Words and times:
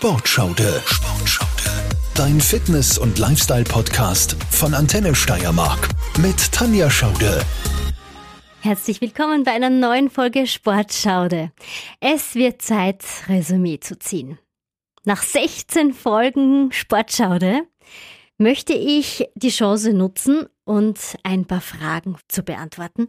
Sportschaude. 0.00 0.82
Sportschaude. 0.86 1.70
Dein 2.14 2.40
Fitness- 2.40 2.96
und 2.96 3.18
Lifestyle-Podcast 3.18 4.34
von 4.50 4.72
Antenne 4.72 5.14
Steiermark 5.14 5.90
mit 6.22 6.52
Tanja 6.52 6.88
Schaude. 6.88 7.44
Herzlich 8.62 9.02
willkommen 9.02 9.44
bei 9.44 9.50
einer 9.50 9.68
neuen 9.68 10.08
Folge 10.08 10.46
Sportschaude. 10.46 11.52
Es 12.00 12.34
wird 12.34 12.62
Zeit, 12.62 13.04
Resümee 13.28 13.78
zu 13.78 13.98
ziehen. 13.98 14.38
Nach 15.04 15.22
16 15.22 15.92
Folgen 15.92 16.72
Sportschaude 16.72 17.64
möchte 18.38 18.72
ich 18.72 19.28
die 19.34 19.50
Chance 19.50 19.92
nutzen 19.92 20.46
und 20.64 20.98
ein 21.24 21.44
paar 21.44 21.60
Fragen 21.60 22.16
zu 22.26 22.42
beantworten. 22.42 23.08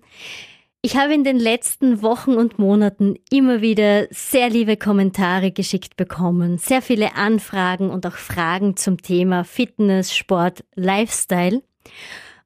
Ich 0.83 0.97
habe 0.97 1.13
in 1.13 1.23
den 1.23 1.37
letzten 1.37 2.01
Wochen 2.01 2.33
und 2.33 2.57
Monaten 2.57 3.15
immer 3.29 3.61
wieder 3.61 4.07
sehr 4.09 4.49
liebe 4.49 4.77
Kommentare 4.77 5.51
geschickt 5.51 5.95
bekommen, 5.95 6.57
sehr 6.57 6.81
viele 6.81 7.15
Anfragen 7.15 7.91
und 7.91 8.07
auch 8.07 8.15
Fragen 8.15 8.75
zum 8.75 8.99
Thema 8.99 9.43
Fitness, 9.43 10.15
Sport, 10.15 10.63
Lifestyle. 10.73 11.61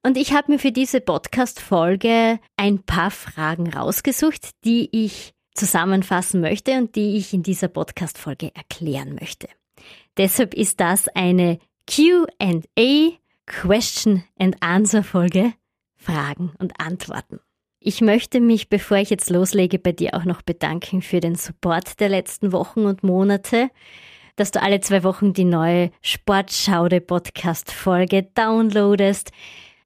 Und 0.04 0.18
ich 0.18 0.34
habe 0.34 0.52
mir 0.52 0.60
für 0.60 0.74
diese 0.74 1.00
Podcast-Folge 1.00 2.40
ein 2.58 2.84
paar 2.84 3.10
Fragen 3.10 3.72
rausgesucht, 3.72 4.50
die 4.66 4.90
ich 4.92 5.34
zusammenfassen 5.54 6.42
möchte 6.42 6.74
und 6.74 6.98
die 6.98 7.16
ich 7.16 7.34
in 7.34 7.42
dieser 7.42 7.70
Podcast-Folge 7.70 8.54
erklären 8.54 9.16
möchte. 9.18 9.48
Deshalb 10.18 10.54
ist 10.54 10.82
das 10.82 11.08
eine 11.08 11.58
Q&A, 11.90 13.12
Question 13.46 14.26
and 14.38 14.62
Answer 14.62 15.04
Folge, 15.04 15.54
Fragen 15.96 16.52
und 16.60 16.82
Antworten. 16.82 17.40
Ich 17.88 18.02
möchte 18.02 18.40
mich, 18.40 18.68
bevor 18.68 18.98
ich 18.98 19.12
jetzt 19.12 19.30
loslege, 19.30 19.78
bei 19.78 19.92
dir 19.92 20.16
auch 20.16 20.26
noch 20.26 20.42
bedanken 20.42 21.04
für 21.04 21.20
den 21.20 21.36
Support 21.36 22.00
der 22.00 22.10
letzten 22.10 22.52
Wochen 22.52 22.86
und 22.86 23.04
Monate, 23.04 23.70
dass 24.38 24.50
du 24.50 24.60
alle 24.60 24.80
zwei 24.80 25.04
Wochen 25.04 25.34
die 25.34 25.44
neue 25.44 25.92
Sportschaude 26.02 27.00
Podcast 27.00 27.72
Folge 27.72 28.24
downloadest, 28.34 29.30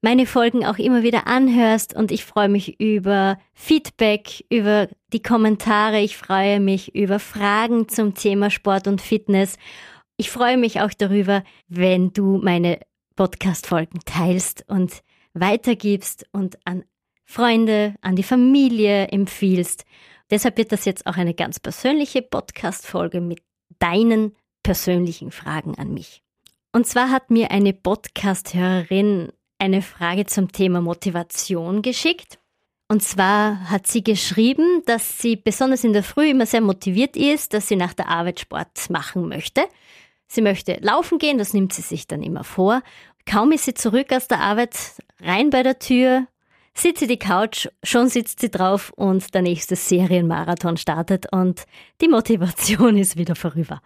meine 0.02 0.26
Folgen 0.26 0.66
auch 0.66 0.78
immer 0.78 1.04
wieder 1.04 1.28
anhörst 1.28 1.94
und 1.94 2.14
ich 2.14 2.24
freue 2.24 2.48
mich 2.48 2.80
über 2.80 3.38
Feedback, 3.54 4.46
über 4.50 4.88
die 5.12 5.22
Kommentare, 5.22 6.00
ich 6.00 6.16
freue 6.16 6.62
mich 6.62 6.96
über 6.96 7.20
Fragen 7.20 7.90
zum 7.90 8.16
Thema 8.16 8.50
Sport 8.50 8.88
und 8.88 9.02
Fitness. 9.02 9.58
Ich 10.16 10.32
freue 10.32 10.56
mich 10.56 10.80
auch 10.80 10.94
darüber, 10.98 11.44
wenn 11.68 12.14
du 12.14 12.38
meine 12.42 12.80
Podcast 13.18 13.68
Folgen 13.68 14.00
teilst 14.06 14.64
und 14.70 15.02
weitergibst 15.34 16.26
und 16.32 16.58
an 16.64 16.86
Freunde, 17.32 17.94
an 18.02 18.16
die 18.16 18.24
Familie 18.24 19.10
empfiehlst. 19.10 19.86
Deshalb 20.32 20.58
wird 20.58 20.72
das 20.72 20.86
jetzt 20.86 21.06
auch 21.06 21.16
eine 21.16 21.36
ganz 21.36 21.60
persönliche 21.60 22.24
Podcast-Folge 22.24 23.22
mit 23.22 23.44
deinen 23.78 24.36
persönlichen 24.64 25.30
Fragen 25.30 25.76
an 25.78 25.94
mich. 25.94 26.24
Und 26.72 26.88
zwar 26.88 27.12
hat 27.12 27.30
mir 27.30 27.52
eine 27.52 27.74
Podcast-Hörerin 27.74 29.32
eine 29.60 29.84
Frage 29.84 30.26
zum 30.26 30.52
Thema 30.52 30.82
Motivation 30.82 31.84
geschickt. 31.84 32.40
Und 32.88 33.04
zwar 33.04 33.70
hat 33.70 33.86
sie 33.86 34.04
geschrieben, 34.04 34.82
dass 34.88 35.20
sie 35.20 35.36
besonders 35.36 35.84
in 35.84 35.94
der 35.94 36.04
Früh 36.04 36.32
immer 36.32 36.48
sehr 36.48 36.62
motiviert 36.62 37.16
ist, 37.16 37.54
dass 37.54 37.68
sie 37.68 37.76
nach 37.76 37.94
der 37.94 38.08
Arbeit 38.08 38.40
Sport 38.40 38.90
machen 38.90 39.30
möchte. 39.30 39.62
Sie 40.28 40.42
möchte 40.42 40.80
laufen 40.82 41.20
gehen, 41.20 41.38
das 41.38 41.54
nimmt 41.54 41.74
sie 41.74 41.84
sich 41.84 42.08
dann 42.08 42.24
immer 42.24 42.44
vor. 42.44 42.82
Kaum 43.28 43.52
ist 43.52 43.66
sie 43.66 43.76
zurück 43.76 44.12
aus 44.14 44.28
der 44.28 44.40
Arbeit, 44.40 44.76
rein 45.22 45.52
bei 45.52 45.62
der 45.62 45.78
Tür, 45.78 46.26
sitze 46.74 47.08
die 47.08 47.20
Couch, 47.20 47.68
schon 47.84 48.10
sitzt 48.10 48.40
sie 48.40 48.50
drauf 48.50 48.92
und 48.96 49.34
der 49.34 49.42
nächste 49.42 49.76
Serienmarathon 49.76 50.78
startet 50.78 51.32
und 51.32 51.64
die 52.02 52.08
Motivation 52.08 52.98
ist 52.98 53.18
wieder 53.18 53.36
vorüber. 53.36 53.82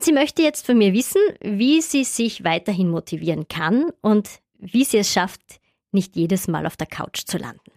Sie 0.00 0.12
möchte 0.12 0.42
jetzt 0.42 0.66
von 0.66 0.78
mir 0.78 0.92
wissen, 0.92 1.20
wie 1.40 1.80
sie 1.80 2.04
sich 2.04 2.44
weiterhin 2.44 2.88
motivieren 2.88 3.48
kann 3.48 3.90
und 4.00 4.28
wie 4.58 4.84
sie 4.84 4.98
es 4.98 5.12
schafft, 5.12 5.40
nicht 5.92 6.16
jedes 6.16 6.48
Mal 6.48 6.66
auf 6.66 6.76
der 6.76 6.86
Couch 6.86 7.22
zu 7.26 7.38
landen. 7.38 7.72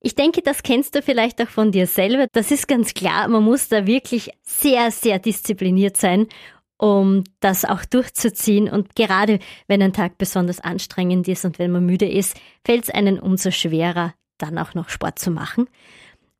Ich 0.00 0.14
denke, 0.14 0.42
das 0.42 0.62
kennst 0.62 0.94
du 0.94 1.02
vielleicht 1.02 1.42
auch 1.42 1.48
von 1.48 1.72
dir 1.72 1.86
selber. 1.86 2.26
Das 2.32 2.50
ist 2.50 2.68
ganz 2.68 2.94
klar, 2.94 3.26
man 3.28 3.42
muss 3.42 3.68
da 3.68 3.86
wirklich 3.86 4.30
sehr, 4.42 4.90
sehr 4.90 5.18
diszipliniert 5.18 5.96
sein 5.96 6.28
um 6.78 7.24
das 7.40 7.64
auch 7.64 7.84
durchzuziehen. 7.84 8.68
Und 8.70 8.94
gerade 8.94 9.40
wenn 9.66 9.82
ein 9.82 9.92
Tag 9.92 10.16
besonders 10.16 10.60
anstrengend 10.60 11.28
ist 11.28 11.44
und 11.44 11.58
wenn 11.58 11.70
man 11.70 11.84
müde 11.84 12.08
ist, 12.08 12.40
fällt 12.64 12.84
es 12.84 12.90
einen 12.90 13.18
umso 13.18 13.50
schwerer, 13.50 14.14
dann 14.38 14.56
auch 14.58 14.74
noch 14.74 14.88
Sport 14.88 15.18
zu 15.18 15.30
machen. 15.30 15.68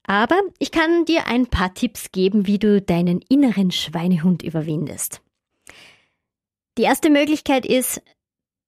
Aber 0.04 0.41
ich 0.59 0.71
kann 0.71 1.04
dir 1.04 1.26
ein 1.26 1.49
paar 1.49 1.75
Tipps 1.75 2.12
geben, 2.12 2.47
wie 2.47 2.59
du 2.59 2.81
deinen 2.81 3.21
inneren 3.28 3.71
Schweinehund 3.71 4.43
überwindest. 4.43 5.21
Die 6.78 6.84
erste 6.84 7.10
Möglichkeit 7.10 7.66
ist, 7.66 8.00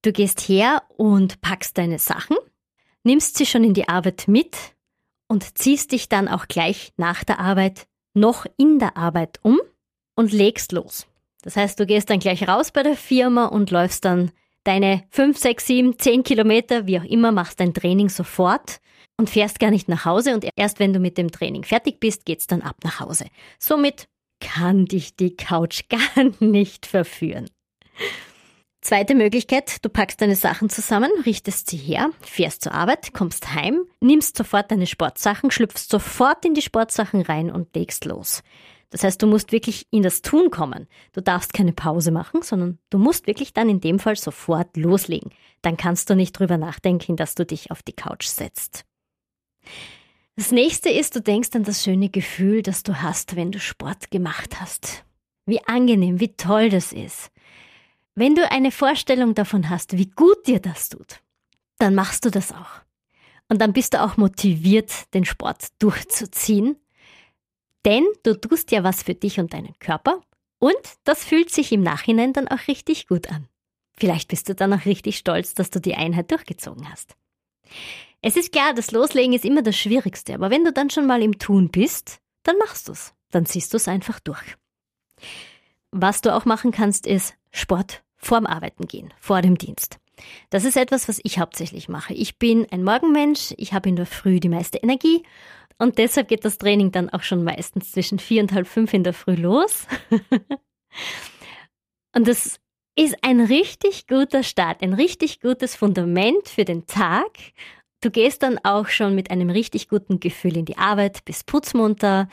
du 0.02 0.12
gehst 0.12 0.40
her 0.40 0.82
und 0.96 1.40
packst 1.40 1.78
deine 1.78 1.98
Sachen, 1.98 2.36
nimmst 3.04 3.38
sie 3.38 3.46
schon 3.46 3.64
in 3.64 3.72
die 3.72 3.88
Arbeit 3.88 4.24
mit 4.26 4.56
und 5.28 5.56
ziehst 5.56 5.92
dich 5.92 6.08
dann 6.08 6.28
auch 6.28 6.48
gleich 6.48 6.92
nach 6.96 7.24
der 7.24 7.38
Arbeit 7.38 7.86
noch 8.12 8.44
in 8.56 8.78
der 8.78 8.96
Arbeit 8.96 9.38
um 9.42 9.60
und 10.16 10.32
legst 10.32 10.72
los. 10.72 11.06
Das 11.42 11.56
heißt, 11.56 11.78
du 11.80 11.86
gehst 11.86 12.10
dann 12.10 12.18
gleich 12.18 12.46
raus 12.46 12.70
bei 12.70 12.82
der 12.82 12.96
Firma 12.96 13.46
und 13.46 13.70
läufst 13.70 14.04
dann 14.04 14.30
deine 14.64 15.04
5, 15.10 15.38
6, 15.38 15.66
7, 15.66 15.98
10 15.98 16.22
Kilometer, 16.22 16.86
wie 16.86 16.98
auch 16.98 17.04
immer, 17.04 17.32
machst 17.32 17.60
dein 17.60 17.74
Training 17.74 18.08
sofort 18.08 18.80
und 19.16 19.30
fährst 19.30 19.58
gar 19.58 19.70
nicht 19.70 19.88
nach 19.88 20.04
Hause 20.04 20.34
und 20.34 20.46
erst 20.56 20.78
wenn 20.78 20.92
du 20.92 20.98
mit 20.98 21.18
dem 21.18 21.30
Training 21.30 21.64
fertig 21.64 22.00
bist, 22.00 22.24
geht's 22.24 22.46
dann 22.46 22.62
ab 22.62 22.76
nach 22.84 23.00
Hause. 23.00 23.26
Somit 23.58 24.08
kann 24.40 24.86
dich 24.86 25.16
die 25.16 25.36
Couch 25.36 25.82
gar 25.88 26.24
nicht 26.40 26.86
verführen. 26.86 27.48
Zweite 28.82 29.14
Möglichkeit, 29.14 29.84
du 29.84 29.90
packst 29.90 30.22
deine 30.22 30.36
Sachen 30.36 30.70
zusammen, 30.70 31.10
richtest 31.26 31.68
sie 31.68 31.76
her, 31.76 32.10
fährst 32.22 32.62
zur 32.62 32.72
Arbeit, 32.72 33.12
kommst 33.12 33.54
heim, 33.54 33.82
nimmst 34.00 34.38
sofort 34.38 34.70
deine 34.70 34.86
Sportsachen, 34.86 35.50
schlüpfst 35.50 35.90
sofort 35.90 36.46
in 36.46 36.54
die 36.54 36.62
Sportsachen 36.62 37.20
rein 37.20 37.50
und 37.50 37.76
legst 37.76 38.06
los. 38.06 38.42
Das 38.90 39.04
heißt, 39.04 39.22
du 39.22 39.26
musst 39.26 39.52
wirklich 39.52 39.86
in 39.90 40.02
das 40.02 40.20
Tun 40.20 40.50
kommen. 40.50 40.88
Du 41.12 41.20
darfst 41.20 41.54
keine 41.54 41.72
Pause 41.72 42.10
machen, 42.10 42.42
sondern 42.42 42.78
du 42.90 42.98
musst 42.98 43.28
wirklich 43.28 43.52
dann 43.52 43.68
in 43.68 43.80
dem 43.80 44.00
Fall 44.00 44.16
sofort 44.16 44.76
loslegen. 44.76 45.30
Dann 45.62 45.76
kannst 45.76 46.10
du 46.10 46.16
nicht 46.16 46.32
drüber 46.32 46.58
nachdenken, 46.58 47.16
dass 47.16 47.36
du 47.36 47.46
dich 47.46 47.70
auf 47.70 47.82
die 47.82 47.92
Couch 47.92 48.26
setzt. 48.26 48.84
Das 50.36 50.50
nächste 50.50 50.90
ist, 50.90 51.14
du 51.14 51.20
denkst 51.20 51.50
an 51.54 51.64
das 51.64 51.84
schöne 51.84 52.08
Gefühl, 52.08 52.62
das 52.62 52.82
du 52.82 53.00
hast, 53.00 53.36
wenn 53.36 53.52
du 53.52 53.60
Sport 53.60 54.10
gemacht 54.10 54.60
hast. 54.60 55.04
Wie 55.46 55.64
angenehm, 55.66 56.18
wie 56.18 56.34
toll 56.34 56.68
das 56.68 56.92
ist. 56.92 57.30
Wenn 58.14 58.34
du 58.34 58.50
eine 58.50 58.72
Vorstellung 58.72 59.34
davon 59.34 59.70
hast, 59.70 59.96
wie 59.96 60.10
gut 60.10 60.46
dir 60.46 60.60
das 60.60 60.88
tut, 60.88 61.20
dann 61.78 61.94
machst 61.94 62.24
du 62.24 62.30
das 62.30 62.52
auch. 62.52 62.82
Und 63.48 63.60
dann 63.60 63.72
bist 63.72 63.94
du 63.94 64.02
auch 64.02 64.16
motiviert, 64.16 65.12
den 65.14 65.24
Sport 65.24 65.68
durchzuziehen 65.78 66.76
denn 67.84 68.06
du 68.22 68.34
tust 68.34 68.70
ja 68.72 68.84
was 68.84 69.02
für 69.02 69.14
dich 69.14 69.38
und 69.40 69.52
deinen 69.52 69.78
Körper 69.78 70.20
und 70.58 70.74
das 71.04 71.24
fühlt 71.24 71.50
sich 71.50 71.72
im 71.72 71.82
Nachhinein 71.82 72.32
dann 72.32 72.48
auch 72.48 72.68
richtig 72.68 73.08
gut 73.08 73.30
an. 73.30 73.48
Vielleicht 73.96 74.28
bist 74.28 74.48
du 74.48 74.54
dann 74.54 74.72
auch 74.72 74.86
richtig 74.86 75.18
stolz, 75.18 75.54
dass 75.54 75.70
du 75.70 75.80
die 75.80 75.94
Einheit 75.94 76.30
durchgezogen 76.30 76.90
hast. 76.90 77.16
Es 78.22 78.36
ist 78.36 78.52
klar, 78.52 78.74
das 78.74 78.90
Loslegen 78.90 79.32
ist 79.32 79.44
immer 79.44 79.62
das 79.62 79.76
Schwierigste, 79.76 80.34
aber 80.34 80.50
wenn 80.50 80.64
du 80.64 80.72
dann 80.72 80.90
schon 80.90 81.06
mal 81.06 81.22
im 81.22 81.38
Tun 81.38 81.70
bist, 81.70 82.18
dann 82.42 82.58
machst 82.58 82.88
du's. 82.88 83.14
Dann 83.30 83.46
ziehst 83.46 83.72
du's 83.72 83.88
einfach 83.88 84.20
durch. 84.20 84.56
Was 85.90 86.20
du 86.20 86.34
auch 86.34 86.44
machen 86.44 86.72
kannst, 86.72 87.06
ist 87.06 87.34
Sport 87.50 88.02
vorm 88.16 88.46
Arbeiten 88.46 88.86
gehen, 88.86 89.12
vor 89.18 89.40
dem 89.42 89.56
Dienst. 89.56 89.98
Das 90.50 90.64
ist 90.64 90.76
etwas, 90.76 91.08
was 91.08 91.20
ich 91.24 91.38
hauptsächlich 91.38 91.88
mache. 91.88 92.12
Ich 92.12 92.38
bin 92.38 92.66
ein 92.70 92.84
Morgenmensch, 92.84 93.54
ich 93.56 93.72
habe 93.72 93.88
in 93.88 93.96
der 93.96 94.06
Früh 94.06 94.38
die 94.40 94.50
meiste 94.50 94.78
Energie 94.78 95.22
und 95.80 95.96
deshalb 95.96 96.28
geht 96.28 96.44
das 96.44 96.58
Training 96.58 96.92
dann 96.92 97.08
auch 97.08 97.22
schon 97.22 97.42
meistens 97.42 97.92
zwischen 97.92 98.18
vier 98.18 98.42
und 98.42 98.52
halb 98.52 98.66
fünf 98.66 98.92
in 98.92 99.02
der 99.02 99.14
Früh 99.14 99.34
los. 99.34 99.86
und 102.14 102.28
das 102.28 102.60
ist 102.96 103.16
ein 103.22 103.40
richtig 103.40 104.06
guter 104.06 104.42
Start, 104.42 104.82
ein 104.82 104.92
richtig 104.92 105.40
gutes 105.40 105.76
Fundament 105.76 106.48
für 106.48 106.66
den 106.66 106.84
Tag. 106.84 107.30
Du 108.02 108.10
gehst 108.10 108.42
dann 108.42 108.58
auch 108.62 108.88
schon 108.88 109.14
mit 109.14 109.30
einem 109.30 109.48
richtig 109.48 109.88
guten 109.88 110.20
Gefühl 110.20 110.58
in 110.58 110.66
die 110.66 110.76
Arbeit, 110.76 111.24
bist 111.24 111.46
putzmunter 111.46 112.28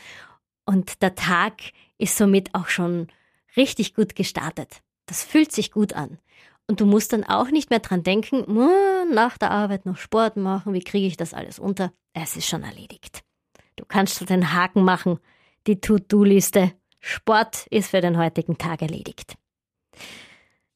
und 0.66 1.02
der 1.02 1.16
Tag 1.16 1.54
ist 1.98 2.18
somit 2.18 2.54
auch 2.54 2.68
schon 2.68 3.08
richtig 3.56 3.96
gut 3.96 4.18
gestartet. 4.18 4.82
Das 5.06 5.24
fühlt 5.24 5.54
sich 5.54 5.72
gut 5.72 5.94
an. 5.94 6.20
Und 6.70 6.82
du 6.82 6.86
musst 6.86 7.14
dann 7.14 7.24
auch 7.24 7.50
nicht 7.50 7.70
mehr 7.70 7.80
dran 7.80 8.04
denken, 8.04 8.44
nach 9.14 9.38
der 9.38 9.52
Arbeit 9.52 9.86
noch 9.86 9.96
Sport 9.96 10.36
machen, 10.36 10.74
wie 10.74 10.84
kriege 10.84 11.08
ich 11.08 11.16
das 11.16 11.34
alles 11.34 11.60
unter? 11.60 11.94
Es 12.12 12.36
ist 12.36 12.48
schon 12.48 12.64
erledigt. 12.64 13.24
Du 13.78 13.86
kannst 13.86 14.30
den 14.30 14.54
Haken 14.54 14.84
machen, 14.84 15.20
die 15.68 15.80
To-Do-Liste. 15.80 16.74
Sport 17.00 17.68
ist 17.68 17.92
für 17.92 18.02
den 18.02 18.18
heutigen 18.18 18.58
Tag 18.58 18.82
erledigt. 18.82 19.38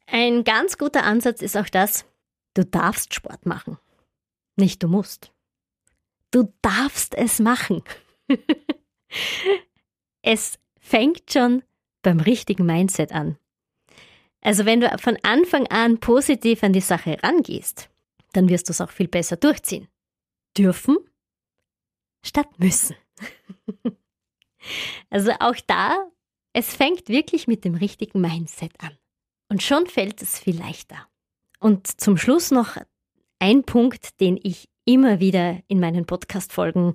Ein 0.06 0.44
ganz 0.44 0.78
guter 0.78 1.04
Ansatz 1.04 1.42
ist 1.42 1.58
auch 1.58 1.68
das, 1.68 2.06
du 2.54 2.64
darfst 2.64 3.14
Sport 3.14 3.46
machen. 3.46 3.78
Nicht 4.56 4.84
du 4.84 4.88
musst. 4.88 5.32
Du 6.30 6.54
darfst 6.62 7.16
es 7.16 7.40
machen. 7.40 7.84
es 10.22 10.60
fängt 10.80 11.32
schon 11.32 11.64
beim 12.02 12.20
richtigen 12.20 12.66
Mindset 12.66 13.12
an. 13.12 13.38
Also 14.42 14.66
wenn 14.66 14.82
du 14.82 14.90
von 14.98 15.18
Anfang 15.24 15.68
an 15.68 16.00
positiv 16.00 16.64
an 16.64 16.74
die 16.74 16.82
Sache 16.82 17.18
rangehst, 17.22 17.90
dann 18.34 18.50
wirst 18.50 18.70
du 18.70 18.72
es 18.72 18.82
auch 18.82 18.90
viel 18.90 19.08
besser 19.08 19.38
durchziehen. 19.38 19.88
Dürfen 20.58 20.98
statt 22.24 22.48
müssen. 22.58 22.96
also 25.10 25.32
auch 25.40 25.56
da, 25.68 26.10
es 26.54 26.76
fängt 26.76 27.10
wirklich 27.10 27.48
mit 27.48 27.66
dem 27.66 27.76
richtigen 27.76 28.22
Mindset 28.22 28.74
an. 28.80 28.98
Und 29.50 29.64
schon 29.64 29.88
fällt 29.88 30.22
es 30.22 30.40
viel 30.40 30.58
leichter. 30.58 31.08
Und 31.60 32.00
zum 32.00 32.18
Schluss 32.18 32.52
noch 32.52 32.78
ein 33.40 33.64
Punkt, 33.64 34.20
den 34.20 34.40
ich 34.42 34.70
immer 34.86 35.20
wieder 35.20 35.60
in 35.68 35.80
meinen 35.80 36.06
Podcast-Folgen 36.06 36.94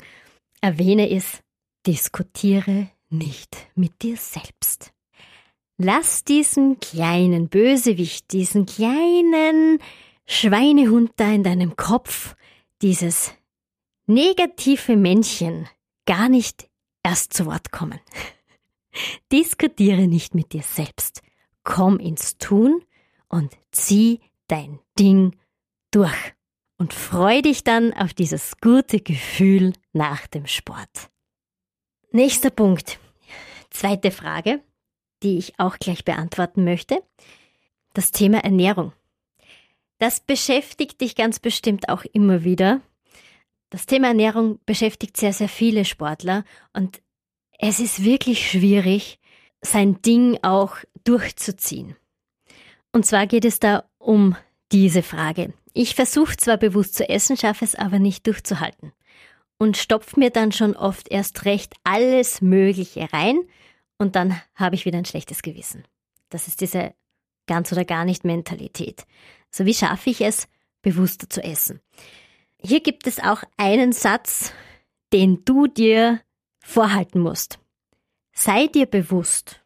erwähne, 0.60 1.08
ist, 1.08 1.42
diskutiere 1.86 2.90
nicht 3.08 3.56
mit 3.74 4.02
dir 4.02 4.16
selbst. 4.16 4.92
Lass 5.78 6.24
diesen 6.24 6.80
kleinen 6.80 7.48
Bösewicht, 7.48 8.32
diesen 8.32 8.66
kleinen 8.66 9.78
Schweinehund 10.26 11.12
da 11.16 11.30
in 11.30 11.42
deinem 11.42 11.76
Kopf, 11.76 12.34
dieses 12.82 13.34
negative 14.06 14.96
Männchen, 14.96 15.68
gar 16.06 16.28
nicht 16.28 16.68
erst 17.02 17.32
zu 17.32 17.46
Wort 17.46 17.70
kommen. 17.72 18.00
Diskutiere 19.32 20.06
nicht 20.06 20.34
mit 20.34 20.52
dir 20.52 20.62
selbst. 20.62 21.22
Komm 21.64 21.98
ins 21.98 22.38
Tun 22.38 22.82
und 23.28 23.52
zieh 23.72 24.20
dein 24.48 24.78
Ding 24.98 25.36
durch. 25.90 26.34
Und 26.78 26.92
freu 26.92 27.40
dich 27.40 27.64
dann 27.64 27.94
auf 27.94 28.12
dieses 28.12 28.58
gute 28.60 29.00
Gefühl 29.00 29.72
nach 29.92 30.26
dem 30.26 30.46
Sport. 30.46 31.10
Nächster 32.12 32.50
Punkt. 32.50 32.98
Zweite 33.70 34.10
Frage 34.10 34.62
die 35.22 35.38
ich 35.38 35.58
auch 35.58 35.78
gleich 35.78 36.04
beantworten 36.04 36.64
möchte. 36.64 37.02
Das 37.94 38.10
Thema 38.10 38.44
Ernährung. 38.44 38.92
Das 39.98 40.20
beschäftigt 40.20 41.00
dich 41.00 41.16
ganz 41.16 41.38
bestimmt 41.40 41.88
auch 41.88 42.04
immer 42.12 42.44
wieder. 42.44 42.80
Das 43.70 43.86
Thema 43.86 44.08
Ernährung 44.08 44.60
beschäftigt 44.64 45.16
sehr, 45.16 45.32
sehr 45.32 45.48
viele 45.48 45.84
Sportler 45.84 46.44
und 46.72 47.02
es 47.58 47.80
ist 47.80 48.04
wirklich 48.04 48.48
schwierig, 48.50 49.18
sein 49.62 50.00
Ding 50.02 50.38
auch 50.42 50.76
durchzuziehen. 51.04 51.96
Und 52.92 53.06
zwar 53.06 53.26
geht 53.26 53.44
es 53.44 53.58
da 53.58 53.84
um 53.98 54.36
diese 54.72 55.02
Frage. 55.02 55.52
Ich 55.72 55.94
versuche 55.94 56.36
zwar 56.36 56.56
bewusst 56.56 56.94
zu 56.94 57.08
essen, 57.08 57.36
schaffe 57.36 57.64
es 57.64 57.74
aber 57.74 57.98
nicht 57.98 58.26
durchzuhalten 58.26 58.92
und 59.58 59.76
stopfe 59.76 60.18
mir 60.20 60.30
dann 60.30 60.52
schon 60.52 60.76
oft 60.76 61.10
erst 61.10 61.44
recht 61.44 61.74
alles 61.84 62.40
Mögliche 62.40 63.08
rein, 63.12 63.40
und 63.98 64.16
dann 64.16 64.40
habe 64.54 64.74
ich 64.74 64.84
wieder 64.84 64.98
ein 64.98 65.04
schlechtes 65.04 65.42
Gewissen. 65.42 65.84
Das 66.28 66.48
ist 66.48 66.60
diese 66.60 66.94
ganz 67.46 67.72
oder 67.72 67.84
gar 67.84 68.04
nicht 68.04 68.24
Mentalität. 68.24 69.06
Also 69.52 69.64
wie 69.64 69.74
schaffe 69.74 70.10
ich 70.10 70.20
es, 70.20 70.48
bewusster 70.82 71.30
zu 71.30 71.42
essen? 71.42 71.80
Hier 72.62 72.80
gibt 72.80 73.06
es 73.06 73.20
auch 73.20 73.42
einen 73.56 73.92
Satz, 73.92 74.52
den 75.12 75.44
du 75.44 75.66
dir 75.66 76.20
vorhalten 76.60 77.20
musst. 77.20 77.58
Sei 78.32 78.66
dir 78.66 78.86
bewusst, 78.86 79.62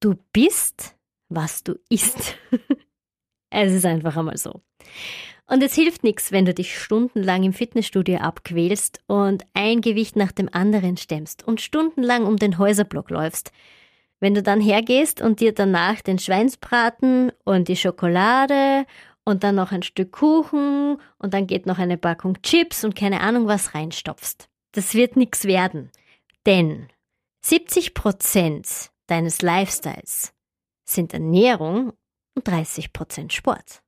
du 0.00 0.14
bist, 0.32 0.96
was 1.28 1.62
du 1.62 1.78
isst. 1.88 2.36
es 3.50 3.72
ist 3.72 3.86
einfach 3.86 4.16
einmal 4.16 4.36
so. 4.36 4.60
Und 5.46 5.62
es 5.64 5.74
hilft 5.74 6.04
nichts, 6.04 6.30
wenn 6.30 6.44
du 6.44 6.54
dich 6.54 6.78
stundenlang 6.78 7.42
im 7.42 7.52
Fitnessstudio 7.52 8.18
abquälst 8.18 9.00
und 9.08 9.44
ein 9.52 9.80
Gewicht 9.80 10.14
nach 10.14 10.30
dem 10.30 10.48
anderen 10.52 10.96
stemmst 10.96 11.46
und 11.46 11.60
stundenlang 11.60 12.24
um 12.24 12.36
den 12.36 12.56
Häuserblock 12.56 13.10
läufst. 13.10 13.50
Wenn 14.20 14.34
du 14.34 14.42
dann 14.42 14.60
hergehst 14.60 15.20
und 15.20 15.40
dir 15.40 15.52
danach 15.52 16.02
den 16.02 16.18
Schweinsbraten 16.18 17.32
und 17.44 17.68
die 17.68 17.76
Schokolade 17.76 18.84
und 19.30 19.44
dann 19.44 19.54
noch 19.54 19.72
ein 19.72 19.82
Stück 19.82 20.12
Kuchen 20.12 21.00
und 21.18 21.34
dann 21.34 21.46
geht 21.46 21.66
noch 21.66 21.78
eine 21.78 21.96
Packung 21.96 22.40
Chips 22.42 22.84
und 22.84 22.94
keine 22.94 23.20
Ahnung 23.20 23.46
was 23.46 23.74
reinstopfst. 23.74 24.48
Das 24.72 24.94
wird 24.94 25.16
nichts 25.16 25.44
werden. 25.44 25.90
Denn 26.46 26.88
70 27.42 27.94
Prozent 27.94 28.90
deines 29.06 29.40
Lifestyles 29.42 30.32
sind 30.84 31.14
Ernährung 31.14 31.92
und 32.34 32.46
30 32.46 32.92
Prozent 32.92 33.32
Sport. 33.32 33.82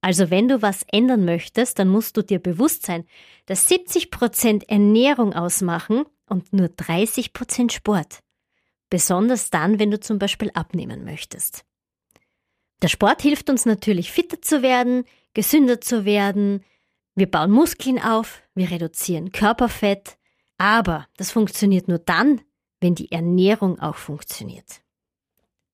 Also 0.00 0.30
wenn 0.30 0.48
du 0.48 0.60
was 0.62 0.84
ändern 0.92 1.24
möchtest, 1.24 1.78
dann 1.78 1.88
musst 1.88 2.16
du 2.16 2.22
dir 2.22 2.38
bewusst 2.38 2.84
sein, 2.84 3.04
dass 3.46 3.68
70 3.68 4.10
Prozent 4.10 4.68
Ernährung 4.68 5.32
ausmachen 5.32 6.04
und 6.26 6.52
nur 6.52 6.68
30 6.68 7.32
Prozent 7.32 7.72
Sport. 7.72 8.20
Besonders 8.90 9.50
dann, 9.50 9.78
wenn 9.78 9.90
du 9.90 9.98
zum 9.98 10.18
Beispiel 10.18 10.50
abnehmen 10.52 11.04
möchtest. 11.04 11.64
Der 12.84 12.90
Sport 12.90 13.22
hilft 13.22 13.48
uns 13.48 13.64
natürlich 13.64 14.12
fitter 14.12 14.42
zu 14.42 14.60
werden, 14.60 15.06
gesünder 15.32 15.80
zu 15.80 16.04
werden. 16.04 16.62
Wir 17.14 17.30
bauen 17.30 17.50
Muskeln 17.50 17.98
auf, 17.98 18.42
wir 18.54 18.70
reduzieren 18.70 19.32
Körperfett. 19.32 20.18
Aber 20.58 21.06
das 21.16 21.30
funktioniert 21.30 21.88
nur 21.88 21.96
dann, 21.96 22.42
wenn 22.82 22.94
die 22.94 23.10
Ernährung 23.10 23.80
auch 23.80 23.94
funktioniert. 23.94 24.82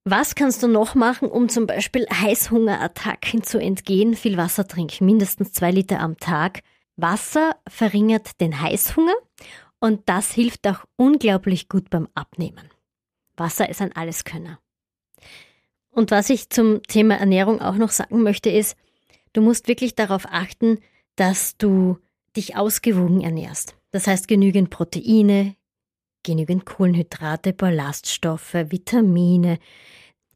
Was 0.04 0.36
kannst 0.36 0.62
du 0.62 0.68
noch 0.68 0.94
machen, 0.94 1.28
um 1.28 1.48
zum 1.48 1.66
Beispiel 1.66 2.06
Heißhungerattacken 2.08 3.42
zu 3.42 3.58
entgehen? 3.58 4.14
Viel 4.14 4.36
Wasser 4.36 4.68
trinken, 4.68 5.04
mindestens 5.04 5.52
zwei 5.52 5.72
Liter 5.72 5.98
am 5.98 6.16
Tag. 6.16 6.62
Wasser 6.94 7.56
verringert 7.66 8.40
den 8.40 8.60
Heißhunger 8.60 9.16
und 9.80 10.08
das 10.08 10.30
hilft 10.30 10.64
auch 10.68 10.84
unglaublich 10.94 11.68
gut 11.68 11.90
beim 11.90 12.06
Abnehmen. 12.14 12.70
Wasser 13.36 13.68
ist 13.68 13.82
ein 13.82 13.96
Alleskönner. 13.96 14.60
Und 15.90 16.10
was 16.10 16.30
ich 16.30 16.50
zum 16.50 16.82
Thema 16.84 17.16
Ernährung 17.16 17.60
auch 17.60 17.74
noch 17.74 17.90
sagen 17.90 18.22
möchte, 18.22 18.50
ist, 18.50 18.76
du 19.32 19.42
musst 19.42 19.68
wirklich 19.68 19.94
darauf 19.94 20.26
achten, 20.26 20.78
dass 21.16 21.56
du 21.56 21.98
dich 22.36 22.56
ausgewogen 22.56 23.20
ernährst. 23.22 23.74
Das 23.90 24.06
heißt 24.06 24.28
genügend 24.28 24.70
Proteine, 24.70 25.56
genügend 26.22 26.64
Kohlenhydrate, 26.64 27.52
Ballaststoffe, 27.52 28.54
Vitamine. 28.54 29.58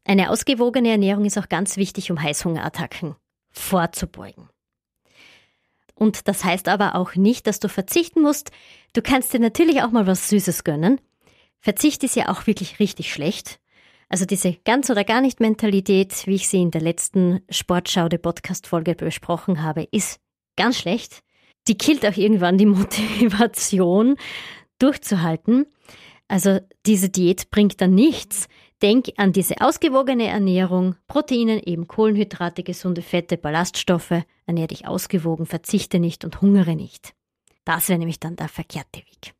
Eine 0.05 0.31
ausgewogene 0.31 0.91
Ernährung 0.91 1.25
ist 1.25 1.39
auch 1.39 1.49
ganz 1.49 1.77
wichtig, 1.77 2.11
um 2.11 2.21
Heißhungerattacken 2.21 3.15
vorzubeugen. 3.51 4.49
Und 5.95 6.27
das 6.27 6.45
heißt 6.45 6.69
aber 6.69 6.97
auch 6.97 7.15
nicht, 7.15 7.47
dass 7.47 7.61
du 7.61 7.69
verzichten 7.69 8.21
musst. 8.21 8.51
Du 8.95 9.03
kannst 9.03 9.33
dir 9.33 9.39
natürlich 9.39 9.83
auch 9.83 9.93
mal 9.93 10.09
was 10.09 10.29
Süßes 10.29 10.65
gönnen. 10.65 11.01
Verzicht 11.61 12.03
ist 12.03 12.17
ja 12.17 12.29
auch 12.29 12.47
wirklich 12.49 12.81
richtig 12.81 13.13
schlecht. 13.13 13.61
Also 14.09 14.27
diese 14.27 14.55
ganz 14.65 14.91
oder 14.91 15.05
gar 15.05 15.21
nicht 15.21 15.41
Mentalität, 15.41 16.27
wie 16.27 16.35
ich 16.37 16.49
sie 16.49 16.63
in 16.63 16.71
der 16.71 16.81
letzten 16.81 17.41
Sportschau 17.51 18.09
der 18.09 18.19
Podcast-Folge 18.19 18.95
besprochen 18.95 19.63
habe, 19.63 19.89
ist 19.91 20.21
ganz 20.57 20.79
schlecht. 20.79 21.23
Die 21.69 21.79
killt 21.79 22.05
auch 22.07 22.17
irgendwann 22.17 22.59
die 22.59 22.67
Motivation 22.67 24.17
durchzuhalten. 24.79 25.67
Also 26.29 26.61
diese 26.87 27.09
Diät 27.09 27.51
bringt 27.51 27.81
dann 27.81 27.95
nichts. 27.95 28.49
Denk 28.83 29.13
an 29.17 29.33
diese 29.33 29.61
ausgewogene 29.61 30.27
Ernährung, 30.27 30.97
Proteine, 31.07 31.67
eben 31.67 31.87
Kohlenhydrate, 31.87 32.63
gesunde 32.63 33.03
Fette, 33.03 33.37
Ballaststoffe, 33.37 34.25
ernähr 34.47 34.67
dich 34.67 34.87
ausgewogen, 34.87 35.47
verzichte 35.47 35.99
nicht 35.99 36.25
und 36.25 36.43
hungere 36.43 36.75
nicht. 36.75 37.15
Das 37.65 37.89
wäre 37.89 37.99
nämlich 37.99 38.21
dann 38.21 38.37
der 38.37 38.49
verkehrte 38.49 38.99
Weg. 38.99 39.35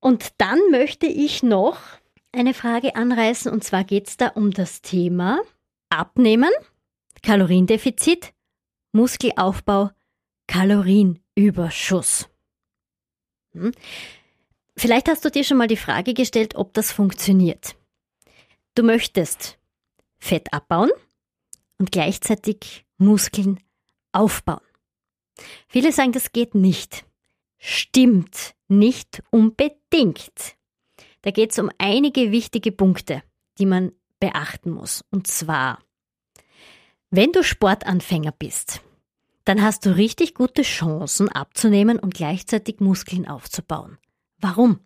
Und 0.00 0.32
dann 0.38 0.58
möchte 0.70 1.06
ich 1.06 1.42
noch 1.42 1.78
eine 2.32 2.54
Frage 2.54 2.96
anreißen, 2.96 3.50
und 3.50 3.64
zwar 3.64 3.84
geht 3.84 4.08
es 4.08 4.16
da 4.16 4.28
um 4.28 4.50
das 4.50 4.82
Thema 4.82 5.40
Abnehmen, 5.88 6.50
Kaloriendefizit, 7.22 8.32
Muskelaufbau, 8.92 9.90
Kalorienüberschuss. 10.46 12.28
Hm? 13.52 13.72
Vielleicht 14.76 15.08
hast 15.08 15.24
du 15.24 15.30
dir 15.30 15.44
schon 15.44 15.58
mal 15.58 15.66
die 15.66 15.76
Frage 15.76 16.14
gestellt, 16.14 16.54
ob 16.54 16.72
das 16.74 16.92
funktioniert. 16.92 17.76
Du 18.74 18.82
möchtest 18.82 19.58
Fett 20.18 20.52
abbauen 20.52 20.90
und 21.78 21.92
gleichzeitig 21.92 22.84
Muskeln 22.96 23.60
aufbauen. 24.12 24.60
Viele 25.68 25.92
sagen, 25.92 26.12
das 26.12 26.32
geht 26.32 26.54
nicht. 26.54 27.04
Stimmt 27.58 28.54
nicht 28.68 29.22
unbedingt. 29.30 30.56
Da 31.22 31.30
geht 31.30 31.52
es 31.52 31.58
um 31.58 31.70
einige 31.78 32.32
wichtige 32.32 32.72
Punkte, 32.72 33.22
die 33.58 33.66
man 33.66 33.92
beachten 34.20 34.70
muss. 34.70 35.04
Und 35.10 35.26
zwar, 35.26 35.78
wenn 37.10 37.32
du 37.32 37.42
Sportanfänger 37.42 38.32
bist, 38.32 38.80
dann 39.44 39.62
hast 39.62 39.84
du 39.84 39.96
richtig 39.96 40.34
gute 40.34 40.62
Chancen 40.62 41.28
abzunehmen 41.28 41.98
und 41.98 42.14
gleichzeitig 42.14 42.80
Muskeln 42.80 43.26
aufzubauen. 43.26 43.98
Warum? 44.38 44.80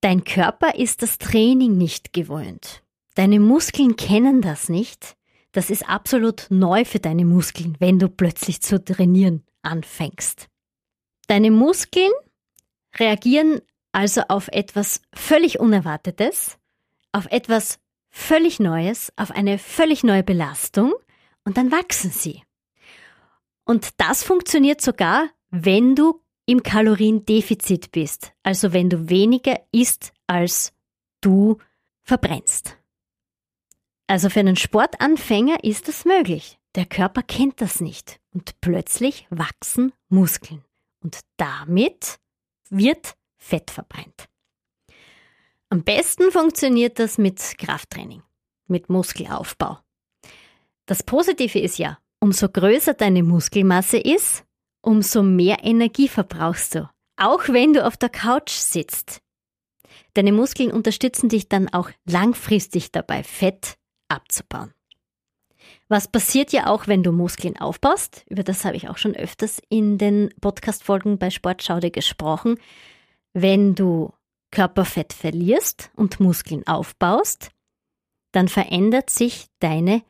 Dein 0.00 0.24
Körper 0.24 0.74
ist 0.74 1.02
das 1.02 1.18
Training 1.18 1.76
nicht 1.76 2.12
gewöhnt. 2.12 2.82
Deine 3.14 3.40
Muskeln 3.40 3.96
kennen 3.96 4.40
das 4.40 4.68
nicht. 4.68 5.16
Das 5.52 5.70
ist 5.70 5.88
absolut 5.88 6.46
neu 6.50 6.84
für 6.84 7.00
deine 7.00 7.24
Muskeln, 7.24 7.76
wenn 7.80 7.98
du 7.98 8.08
plötzlich 8.08 8.62
zu 8.62 8.82
trainieren 8.82 9.44
anfängst. 9.62 10.48
Deine 11.26 11.50
Muskeln 11.50 12.12
reagieren 12.98 13.60
also 13.92 14.22
auf 14.28 14.48
etwas 14.48 15.02
völlig 15.14 15.58
Unerwartetes, 15.60 16.58
auf 17.12 17.26
etwas 17.26 17.78
völlig 18.10 18.60
Neues, 18.60 19.12
auf 19.16 19.30
eine 19.30 19.58
völlig 19.58 20.04
neue 20.04 20.22
Belastung 20.22 20.92
und 21.44 21.56
dann 21.56 21.72
wachsen 21.72 22.10
sie. 22.10 22.42
Und 23.64 24.00
das 24.00 24.22
funktioniert 24.22 24.80
sogar, 24.80 25.28
wenn 25.50 25.94
du 25.94 26.20
im 26.46 26.62
Kaloriendefizit 26.62 27.92
bist, 27.92 28.32
also 28.42 28.72
wenn 28.72 28.90
du 28.90 29.08
weniger 29.08 29.60
isst, 29.72 30.12
als 30.26 30.72
du 31.20 31.58
verbrennst. 32.02 32.76
Also 34.06 34.28
für 34.28 34.40
einen 34.40 34.56
Sportanfänger 34.56 35.62
ist 35.62 35.86
das 35.86 36.04
möglich. 36.04 36.58
Der 36.74 36.86
Körper 36.86 37.22
kennt 37.22 37.60
das 37.60 37.80
nicht 37.80 38.20
und 38.32 38.60
plötzlich 38.60 39.26
wachsen 39.30 39.92
Muskeln 40.08 40.64
und 41.02 41.20
damit 41.36 42.18
wird 42.68 43.14
Fett 43.40 43.70
verbrennt. 43.70 44.28
Am 45.70 45.82
besten 45.82 46.30
funktioniert 46.30 46.98
das 46.98 47.18
mit 47.18 47.38
Krafttraining, 47.58 48.22
mit 48.66 48.88
Muskelaufbau. 48.88 49.78
Das 50.86 51.02
Positive 51.02 51.58
ist 51.58 51.78
ja, 51.78 51.98
umso 52.20 52.48
größer 52.48 52.94
deine 52.94 53.22
Muskelmasse 53.22 53.98
ist, 53.98 54.44
umso 54.82 55.22
mehr 55.22 55.58
Energie 55.62 56.08
verbrauchst 56.08 56.74
du. 56.74 56.90
Auch 57.16 57.48
wenn 57.48 57.72
du 57.72 57.86
auf 57.86 57.96
der 57.96 58.08
Couch 58.08 58.50
sitzt. 58.50 59.20
Deine 60.14 60.32
Muskeln 60.32 60.72
unterstützen 60.72 61.28
dich 61.28 61.48
dann 61.48 61.68
auch 61.68 61.90
langfristig 62.08 62.90
dabei, 62.92 63.22
Fett 63.22 63.76
abzubauen. 64.08 64.72
Was 65.88 66.08
passiert 66.08 66.52
ja 66.52 66.66
auch, 66.66 66.86
wenn 66.86 67.02
du 67.02 67.12
Muskeln 67.12 67.56
aufbaust? 67.56 68.24
Über 68.28 68.42
das 68.42 68.64
habe 68.64 68.76
ich 68.76 68.88
auch 68.88 68.98
schon 68.98 69.14
öfters 69.14 69.60
in 69.68 69.98
den 69.98 70.30
Podcast-Folgen 70.40 71.18
bei 71.18 71.30
Sportschaude 71.30 71.90
gesprochen. 71.90 72.58
Wenn 73.32 73.74
du 73.74 74.12
Körperfett 74.50 75.12
verlierst 75.12 75.90
und 75.94 76.20
Muskeln 76.20 76.66
aufbaust, 76.66 77.50
dann 78.32 78.48
verändert 78.48 79.10
sich 79.10 79.46
deine 79.60 80.02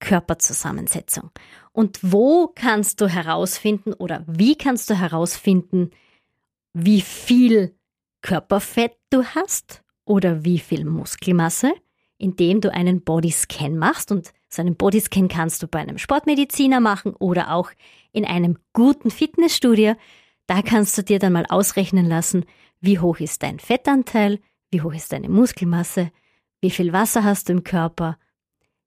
Körperzusammensetzung. 0.00 1.30
Und 1.72 1.98
wo 2.02 2.48
kannst 2.48 3.00
du 3.00 3.08
herausfinden 3.08 3.92
oder 3.92 4.24
wie 4.26 4.56
kannst 4.56 4.90
du 4.90 4.94
herausfinden, 4.94 5.90
wie 6.72 7.00
viel 7.00 7.74
Körperfett 8.22 8.96
du 9.10 9.24
hast 9.24 9.82
oder 10.04 10.44
wie 10.44 10.58
viel 10.58 10.84
Muskelmasse? 10.84 11.72
Indem 12.18 12.60
du 12.60 12.72
einen 12.72 13.02
Bodyscan 13.02 13.78
machst 13.78 14.12
und 14.12 14.32
so 14.48 14.62
einen 14.62 14.76
Bodyscan 14.76 15.28
kannst 15.28 15.62
du 15.62 15.68
bei 15.68 15.78
einem 15.78 15.96
Sportmediziner 15.96 16.80
machen 16.80 17.14
oder 17.14 17.52
auch 17.52 17.70
in 18.12 18.24
einem 18.24 18.58
guten 18.72 19.10
Fitnessstudio. 19.10 19.94
Da 20.50 20.62
kannst 20.62 20.98
du 20.98 21.04
dir 21.04 21.20
dann 21.20 21.34
mal 21.34 21.46
ausrechnen 21.48 22.06
lassen, 22.06 22.44
wie 22.80 22.98
hoch 22.98 23.20
ist 23.20 23.44
dein 23.44 23.60
Fettanteil, 23.60 24.40
wie 24.72 24.82
hoch 24.82 24.92
ist 24.92 25.12
deine 25.12 25.28
Muskelmasse, 25.28 26.10
wie 26.60 26.72
viel 26.72 26.92
Wasser 26.92 27.22
hast 27.22 27.48
du 27.48 27.52
im 27.52 27.62
Körper, 27.62 28.18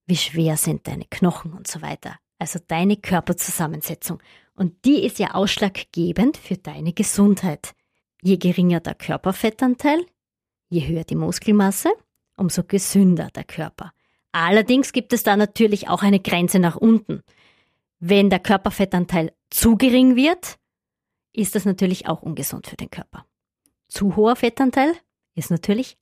wie 0.05 0.17
schwer 0.17 0.57
sind 0.57 0.89
deine 0.89 1.05
Knochen 1.09 1.53
und 1.53 1.67
so 1.67 1.81
weiter. 1.81 2.17
Also 2.37 2.59
deine 2.67 2.97
Körperzusammensetzung. 2.97 4.21
Und 4.55 4.83
die 4.83 5.05
ist 5.05 5.19
ja 5.19 5.35
ausschlaggebend 5.35 6.35
für 6.35 6.57
deine 6.57 6.91
Gesundheit. 6.91 7.75
Je 8.21 8.35
geringer 8.35 8.81
der 8.81 8.95
Körperfettanteil, 8.95 10.05
je 10.67 10.85
höher 10.85 11.05
die 11.05 11.15
Muskelmasse, 11.15 11.93
umso 12.35 12.63
gesünder 12.63 13.29
der 13.33 13.45
Körper. 13.45 13.93
Allerdings 14.33 14.91
gibt 14.91 15.13
es 15.13 15.23
da 15.23 15.37
natürlich 15.37 15.87
auch 15.87 16.01
eine 16.01 16.19
Grenze 16.19 16.59
nach 16.59 16.75
unten. 16.75 17.23
Wenn 17.99 18.29
der 18.29 18.39
Körperfettanteil 18.39 19.31
zu 19.49 19.77
gering 19.77 20.17
wird, 20.17 20.57
ist 21.33 21.55
das 21.55 21.65
natürlich 21.65 22.07
auch 22.07 22.21
ungesund 22.21 22.67
für 22.67 22.77
den 22.77 22.89
Körper. 22.89 23.25
Zu 23.87 24.15
hoher 24.15 24.35
Fettanteil 24.35 24.93
ist 25.35 25.51
natürlich 25.51 25.97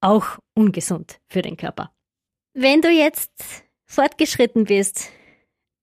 auch 0.00 0.38
ungesund 0.54 1.20
für 1.28 1.42
den 1.42 1.56
Körper. 1.56 1.92
Wenn 2.52 2.80
du 2.80 2.90
jetzt 2.90 3.30
fortgeschritten 3.86 4.64
bist, 4.64 5.10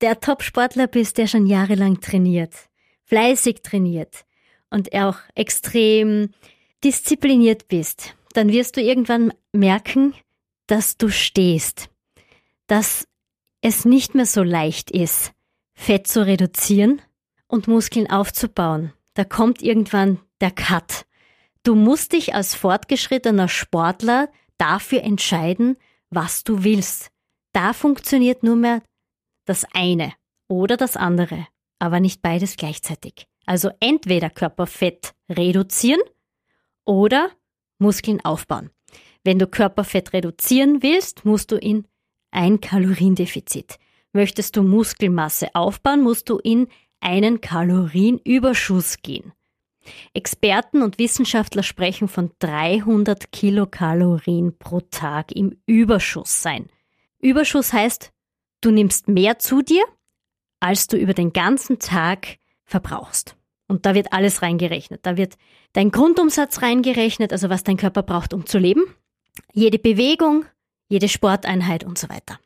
der 0.01 0.19
Top-Sportler 0.19 0.87
bist, 0.87 1.17
der 1.17 1.27
schon 1.27 1.45
jahrelang 1.45 2.01
trainiert, 2.01 2.69
fleißig 3.05 3.61
trainiert 3.63 4.25
und 4.69 4.93
auch 4.93 5.17
extrem 5.35 6.31
diszipliniert 6.83 7.67
bist, 7.67 8.15
dann 8.33 8.51
wirst 8.51 8.75
du 8.75 8.81
irgendwann 8.81 9.33
merken, 9.51 10.13
dass 10.67 10.97
du 10.97 11.09
stehst, 11.09 11.89
dass 12.67 13.07
es 13.61 13.85
nicht 13.85 14.15
mehr 14.15 14.25
so 14.25 14.43
leicht 14.43 14.91
ist, 14.91 15.31
Fett 15.73 16.07
zu 16.07 16.25
reduzieren 16.25 17.01
und 17.53 17.67
Muskeln 17.67 18.09
aufzubauen. 18.09 18.93
Da 19.13 19.23
kommt 19.23 19.61
irgendwann 19.61 20.19
der 20.41 20.49
Cut. 20.49 21.05
Du 21.61 21.75
musst 21.75 22.13
dich 22.13 22.33
als 22.33 22.55
fortgeschrittener 22.55 23.47
Sportler 23.47 24.29
dafür 24.57 25.03
entscheiden, 25.03 25.77
was 26.09 26.43
du 26.43 26.63
willst. 26.63 27.11
Da 27.53 27.73
funktioniert 27.73 28.41
nur 28.41 28.55
mehr 28.55 28.81
das 29.45 29.67
eine 29.71 30.13
oder 30.47 30.77
das 30.77 30.97
andere, 30.97 31.47
aber 31.77 31.99
nicht 31.99 32.23
beides 32.23 32.57
gleichzeitig. 32.57 33.27
Also 33.45 33.69
entweder 33.79 34.31
Körperfett 34.31 35.13
reduzieren 35.29 36.01
oder 36.85 37.29
Muskeln 37.77 38.19
aufbauen. 38.25 38.71
Wenn 39.23 39.37
du 39.37 39.45
Körperfett 39.45 40.11
reduzieren 40.13 40.81
willst, 40.81 41.23
musst 41.23 41.51
du 41.51 41.57
in 41.57 41.85
ein 42.31 42.61
Kaloriendefizit. 42.61 43.77
Möchtest 44.11 44.55
du 44.57 44.63
Muskelmasse 44.63 45.53
aufbauen, 45.53 46.01
musst 46.01 46.29
du 46.29 46.39
in 46.39 46.67
einen 47.03 47.41
Kalorienüberschuss 47.41 48.97
gehen. 49.01 49.33
Experten 50.13 50.81
und 50.81 50.97
Wissenschaftler 50.97 51.63
sprechen 51.63 52.07
von 52.07 52.31
300 52.39 53.31
Kilokalorien 53.31 54.57
pro 54.57 54.79
Tag 54.79 55.31
im 55.33 55.57
Überschuss 55.65 56.41
sein. 56.41 56.69
Überschuss 57.19 57.73
heißt, 57.73 58.11
du 58.61 58.71
nimmst 58.71 59.07
mehr 59.07 59.39
zu 59.39 59.61
dir, 59.61 59.83
als 60.59 60.87
du 60.87 60.97
über 60.97 61.13
den 61.13 61.33
ganzen 61.33 61.79
Tag 61.79 62.37
verbrauchst. 62.63 63.35
Und 63.67 63.85
da 63.85 63.95
wird 63.95 64.13
alles 64.13 64.41
reingerechnet. 64.41 65.05
Da 65.05 65.17
wird 65.17 65.35
dein 65.73 65.91
Grundumsatz 65.91 66.61
reingerechnet, 66.61 67.31
also 67.31 67.49
was 67.49 67.63
dein 67.63 67.77
Körper 67.77 68.03
braucht, 68.03 68.33
um 68.33 68.45
zu 68.45 68.59
leben, 68.59 68.83
jede 69.51 69.79
Bewegung, 69.79 70.45
jede 70.87 71.09
Sporteinheit 71.09 71.83
und 71.83 71.97
so 71.97 72.09
weiter. 72.09 72.39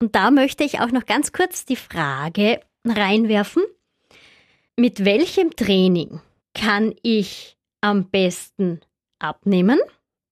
Und 0.00 0.16
da 0.16 0.30
möchte 0.30 0.64
ich 0.64 0.80
auch 0.80 0.90
noch 0.90 1.06
ganz 1.06 1.32
kurz 1.32 1.64
die 1.64 1.76
Frage 1.76 2.60
reinwerfen, 2.84 3.62
mit 4.76 5.04
welchem 5.04 5.54
Training 5.54 6.20
kann 6.54 6.94
ich 7.02 7.56
am 7.80 8.10
besten 8.10 8.80
abnehmen 9.18 9.78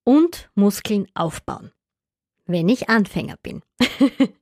und 0.05 0.51
Muskeln 0.55 1.07
aufbauen, 1.15 1.73
wenn 2.47 2.69
ich 2.69 2.89
Anfänger 2.89 3.37
bin. 3.43 3.63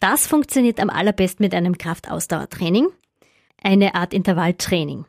das 0.00 0.26
funktioniert 0.26 0.80
am 0.80 0.90
allerbesten 0.90 1.44
mit 1.44 1.54
einem 1.54 1.78
Kraftausdauertraining, 1.78 2.88
eine 3.62 3.94
Art 3.94 4.12
Intervalltraining. 4.12 5.06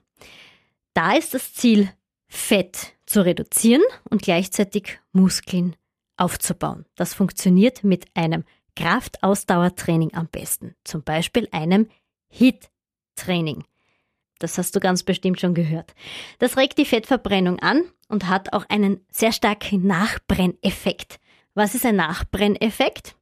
Da 0.94 1.14
ist 1.14 1.34
das 1.34 1.54
Ziel, 1.54 1.92
Fett 2.30 2.94
zu 3.06 3.24
reduzieren 3.24 3.84
und 4.10 4.22
gleichzeitig 4.22 5.00
Muskeln 5.14 5.76
aufzubauen. 6.18 6.86
Das 6.96 7.14
funktioniert 7.14 7.84
mit 7.84 8.06
einem 8.16 8.44
Kraftausdauertraining 8.78 10.14
am 10.14 10.28
besten, 10.28 10.76
zum 10.84 11.02
Beispiel 11.02 11.48
einem 11.52 11.88
HIT-Training. 12.30 13.64
Das 14.38 14.60
hast 14.60 14.76
du 14.76 14.80
ganz 14.80 15.02
bestimmt 15.02 15.40
schon 15.40 15.56
gehört. 15.56 15.96
Das 16.38 16.58
regt 16.58 16.78
die 16.78 16.86
Fettverbrennung 16.86 17.58
an 17.58 17.86
und 18.08 18.28
hat 18.28 18.54
auch 18.54 18.70
einen 18.70 19.04
sehr 19.10 19.32
starken 19.32 19.88
Nachbrenneffekt. 19.88 21.20
Was 21.56 21.74
ist 21.74 21.88
ein 21.88 21.96
Nachbrenneffekt? 21.96 23.16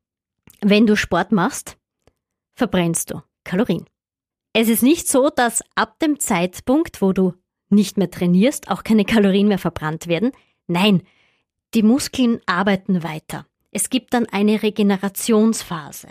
Wenn 0.60 0.86
du 0.88 0.98
Sport 0.98 1.32
machst, 1.32 1.78
verbrennst 2.56 3.12
du 3.12 3.22
Kalorien. 3.46 3.86
Es 4.52 4.68
ist 4.68 4.84
nicht 4.84 5.08
so, 5.08 5.30
dass 5.30 5.64
ab 5.76 6.00
dem 6.00 6.20
Zeitpunkt, 6.20 7.02
wo 7.02 7.14
du 7.14 7.34
nicht 7.70 7.98
mehr 7.98 8.12
trainierst, 8.12 8.70
auch 8.70 8.84
keine 8.84 9.06
Kalorien 9.06 9.48
mehr 9.48 9.60
verbrannt 9.60 10.08
werden. 10.08 10.34
Nein, 10.68 11.04
die 11.74 11.84
Muskeln 11.84 12.42
arbeiten 12.46 13.04
weiter. 13.04 13.46
Es 13.76 13.90
gibt 13.90 14.14
dann 14.14 14.26
eine 14.28 14.64
Regenerationsphase. 14.64 16.08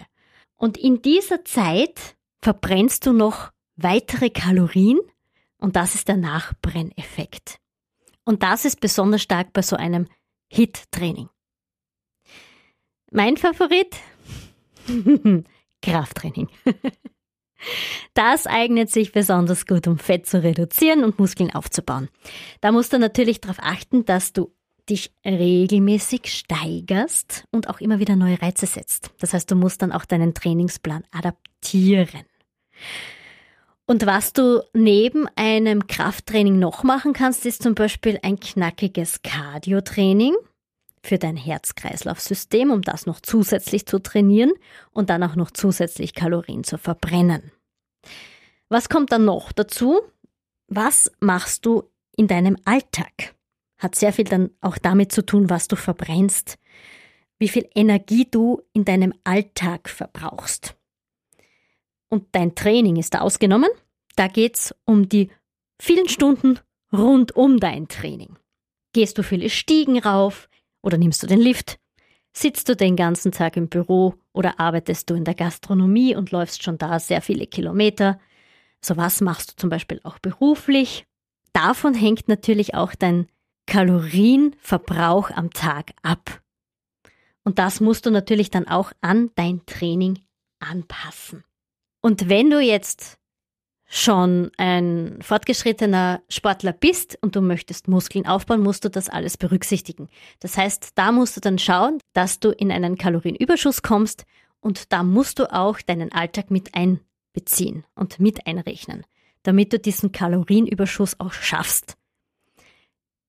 Und 0.57 0.77
in 0.77 1.01
dieser 1.01 1.47
Zeit 1.47 2.15
verbrennst 2.43 3.07
du 3.07 3.15
noch 3.15 3.53
weitere 3.77 4.29
Kalorien 4.29 5.01
und 5.57 5.75
das 5.75 5.95
ist 5.95 6.09
der 6.09 6.19
Nachbrenneffekt. 6.19 7.61
Und 8.23 8.43
das 8.43 8.67
ist 8.67 8.81
besonders 8.81 9.23
stark 9.23 9.55
bei 9.55 9.63
so 9.63 9.77
einem 9.77 10.09
HIT-Training. 10.53 11.31
Mein 13.11 13.39
Favorit? 13.39 13.97
Krafttraining. 15.83 16.49
Das 18.13 18.47
eignet 18.47 18.91
sich 18.91 19.13
besonders 19.13 19.65
gut, 19.65 19.87
um 19.87 19.99
Fett 19.99 20.27
zu 20.27 20.43
reduzieren 20.43 21.03
und 21.03 21.19
Muskeln 21.19 21.51
aufzubauen. 21.51 22.11
Da 22.61 22.73
musst 22.73 22.93
du 22.93 22.99
natürlich 22.99 23.41
darauf 23.41 23.57
achten, 23.59 24.05
dass 24.05 24.35
du 24.35 24.55
dich 24.89 25.13
regelmäßig 25.25 26.27
steigerst 26.27 27.45
und 27.51 27.69
auch 27.69 27.81
immer 27.81 27.99
wieder 27.99 28.17
neue 28.17 28.41
Reize 28.41 28.67
setzt. 28.67 29.11
Das 29.19 29.33
heißt, 29.33 29.51
du 29.51 29.57
musst 29.57 29.83
dann 29.83 29.93
auch 29.93 30.05
deinen 30.05 30.35
Trainingsplan 30.35 31.05
adaptieren. 31.11 32.25
Und 33.87 34.07
was 34.07 34.33
du 34.33 34.63
neben 34.73 35.27
einem 35.37 35.87
Krafttraining 35.87 36.59
noch 36.59 36.85
machen 36.85 37.13
kannst, 37.13 37.45
ist 37.45 37.63
zum 37.63 37.75
Beispiel 37.75 38.19
ein 38.23 38.41
knackiges 38.41 39.23
Cardio-Training. 39.23 40.35
für 41.05 41.19
dein 41.19 41.37
Herz-Kreislauf-System, 41.37 42.71
um 42.71 42.81
das 42.83 43.07
noch 43.07 43.21
zusätzlich 43.21 43.87
zu 43.87 43.99
trainieren 44.03 44.53
und 44.91 45.11
dann 45.11 45.23
auch 45.23 45.37
noch 45.37 45.51
zusätzlich 45.51 46.15
Kalorien 46.15 46.65
zu 46.65 46.79
verbrennen. 46.79 47.53
Was 48.71 48.89
kommt 48.89 49.13
dann 49.13 49.27
noch 49.27 49.53
dazu? 49.53 50.01
Was 50.69 51.13
machst 51.21 51.67
du 51.67 51.85
in 52.17 52.27
deinem 52.27 52.57
Alltag? 52.65 53.34
Hat 53.85 53.97
sehr 53.97 54.15
viel 54.15 54.25
dann 54.25 54.49
auch 54.63 54.79
damit 54.79 55.13
zu 55.13 55.27
tun, 55.27 55.51
was 55.51 55.69
du 55.69 55.77
verbrennst, 55.77 56.57
wie 57.39 57.49
viel 57.49 57.69
Energie 57.75 58.27
du 58.31 58.63
in 58.73 58.87
deinem 58.87 59.13
Alltag 59.25 59.91
verbrauchst. 59.91 60.75
Und 62.09 62.29
dein 62.33 62.55
Training 62.55 62.97
ist 62.97 63.15
ausgenommen. 63.21 63.69
Da 64.17 64.27
geht's 64.29 64.75
um 64.87 65.11
die 65.11 65.31
vielen 65.79 66.09
Stunden 66.09 66.61
rund 66.95 67.37
um 67.37 67.61
dein 67.61 67.87
Training. 67.87 68.39
Gehst 68.95 69.19
du 69.19 69.23
viele 69.23 69.51
Stiegen 69.51 69.99
rauf 69.99 70.49
oder 70.81 70.97
nimmst 70.97 71.23
du 71.23 71.27
den 71.27 71.41
Lift? 71.41 71.79
Sitzt 72.33 72.71
du 72.71 72.77
den 72.77 72.97
ganzen 72.97 73.33
Tag 73.33 73.59
im 73.59 73.69
Büro 73.69 74.15
oder 74.33 74.61
arbeitest 74.61 75.11
du 75.11 75.15
in 75.15 75.25
der 75.25 75.35
Gastronomie 75.35 76.17
und 76.17 76.31
läufst 76.31 76.63
schon 76.63 76.79
da 76.79 76.99
sehr 76.99 77.21
viele 77.21 77.47
Kilometer? 77.47 78.19
So 78.81 78.97
was 78.97 79.21
machst 79.21 79.51
du 79.51 79.57
zum 79.57 79.69
Beispiel 79.69 80.01
auch 80.05 80.19
beruflich? 80.21 81.05
Davon 81.53 81.93
hängt 81.93 82.29
natürlich 82.29 82.75
auch 82.75 82.95
dein 82.95 83.27
Kalorienverbrauch 83.67 85.31
am 85.31 85.51
Tag 85.51 85.93
ab. 86.03 86.43
Und 87.45 87.59
das 87.59 87.81
musst 87.81 88.07
du 88.07 88.11
natürlich 88.11 88.51
dann 88.51 88.67
auch 88.67 88.93
an 89.01 89.31
dein 89.35 89.65
Training 89.67 90.19
anpassen. 90.61 91.45
Und 92.01 92.29
wenn 92.29 92.51
du 92.51 92.61
jetzt 92.61 93.19
schon 93.87 94.51
ein 94.57 95.19
fortgeschrittener 95.21 96.23
Sportler 96.29 96.73
bist 96.73 97.19
und 97.21 97.37
du 97.37 97.41
möchtest 97.41 97.87
Muskeln 97.87 98.27
aufbauen, 98.27 98.63
musst 98.63 98.85
du 98.85 98.91
das 98.91 99.09
alles 99.09 99.37
berücksichtigen. 99.37 100.09
Das 100.41 100.57
heißt, 100.57 100.93
da 100.95 101.13
musst 101.13 101.37
du 101.37 101.41
dann 101.41 101.59
schauen, 101.59 101.99
dass 102.13 102.41
du 102.41 102.51
in 102.51 102.73
einen 102.73 102.99
Kalorienüberschuss 102.99 103.83
kommst 103.83 104.25
und 104.61 104.93
da 104.93 105.03
musst 105.03 105.39
du 105.39 105.53
auch 105.53 105.81
deinen 105.81 106.13
Alltag 106.13 106.51
mit 106.51 106.75
einbeziehen 106.75 107.85
und 107.95 108.19
mit 108.19 108.47
einrechnen, 108.47 109.05
damit 109.43 109.73
du 109.73 109.79
diesen 109.79 110.11
Kalorienüberschuss 110.13 111.21
auch 111.21 111.33
schaffst. 111.33 111.97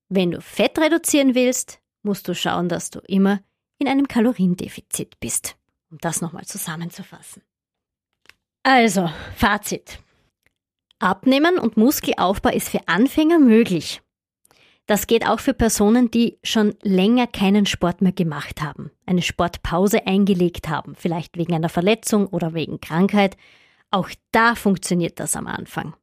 Wenn 0.10 0.32
du 0.32 0.42
Fett 0.42 0.78
reduzieren 0.80 1.36
willst, 1.36 1.80
musst 2.04 2.28
du 2.28 2.36
schauen, 2.36 2.70
dass 2.70 2.90
du 2.90 3.00
immer 3.08 3.42
in 3.78 3.88
einem 3.88 4.08
Kaloriendefizit 4.08 5.20
bist. 5.20 5.56
Um 5.90 5.98
das 6.00 6.22
nochmal 6.22 6.46
zusammenzufassen. 6.46 7.44
Also, 8.64 9.10
Fazit. 9.36 10.00
Abnehmen 11.00 11.60
und 11.60 11.78
Muskelaufbau 11.78 12.50
ist 12.50 12.70
für 12.70 12.88
Anfänger 12.88 13.40
möglich. 13.40 14.02
Das 14.88 15.08
geht 15.08 15.28
auch 15.28 15.40
für 15.40 15.54
Personen, 15.54 16.12
die 16.12 16.38
schon 16.44 16.76
länger 16.84 17.26
keinen 17.28 17.66
Sport 17.66 18.02
mehr 18.02 18.12
gemacht 18.12 18.62
haben, 18.62 18.92
eine 19.06 19.24
Sportpause 19.24 20.06
eingelegt 20.06 20.70
haben, 20.70 20.96
vielleicht 20.96 21.38
wegen 21.38 21.56
einer 21.56 21.70
Verletzung 21.70 22.28
oder 22.28 22.54
wegen 22.54 22.80
Krankheit. 22.80 23.36
Auch 23.90 24.10
da 24.32 24.54
funktioniert 24.54 25.20
das 25.20 25.36
am 25.36 25.48
Anfang. 25.48 25.96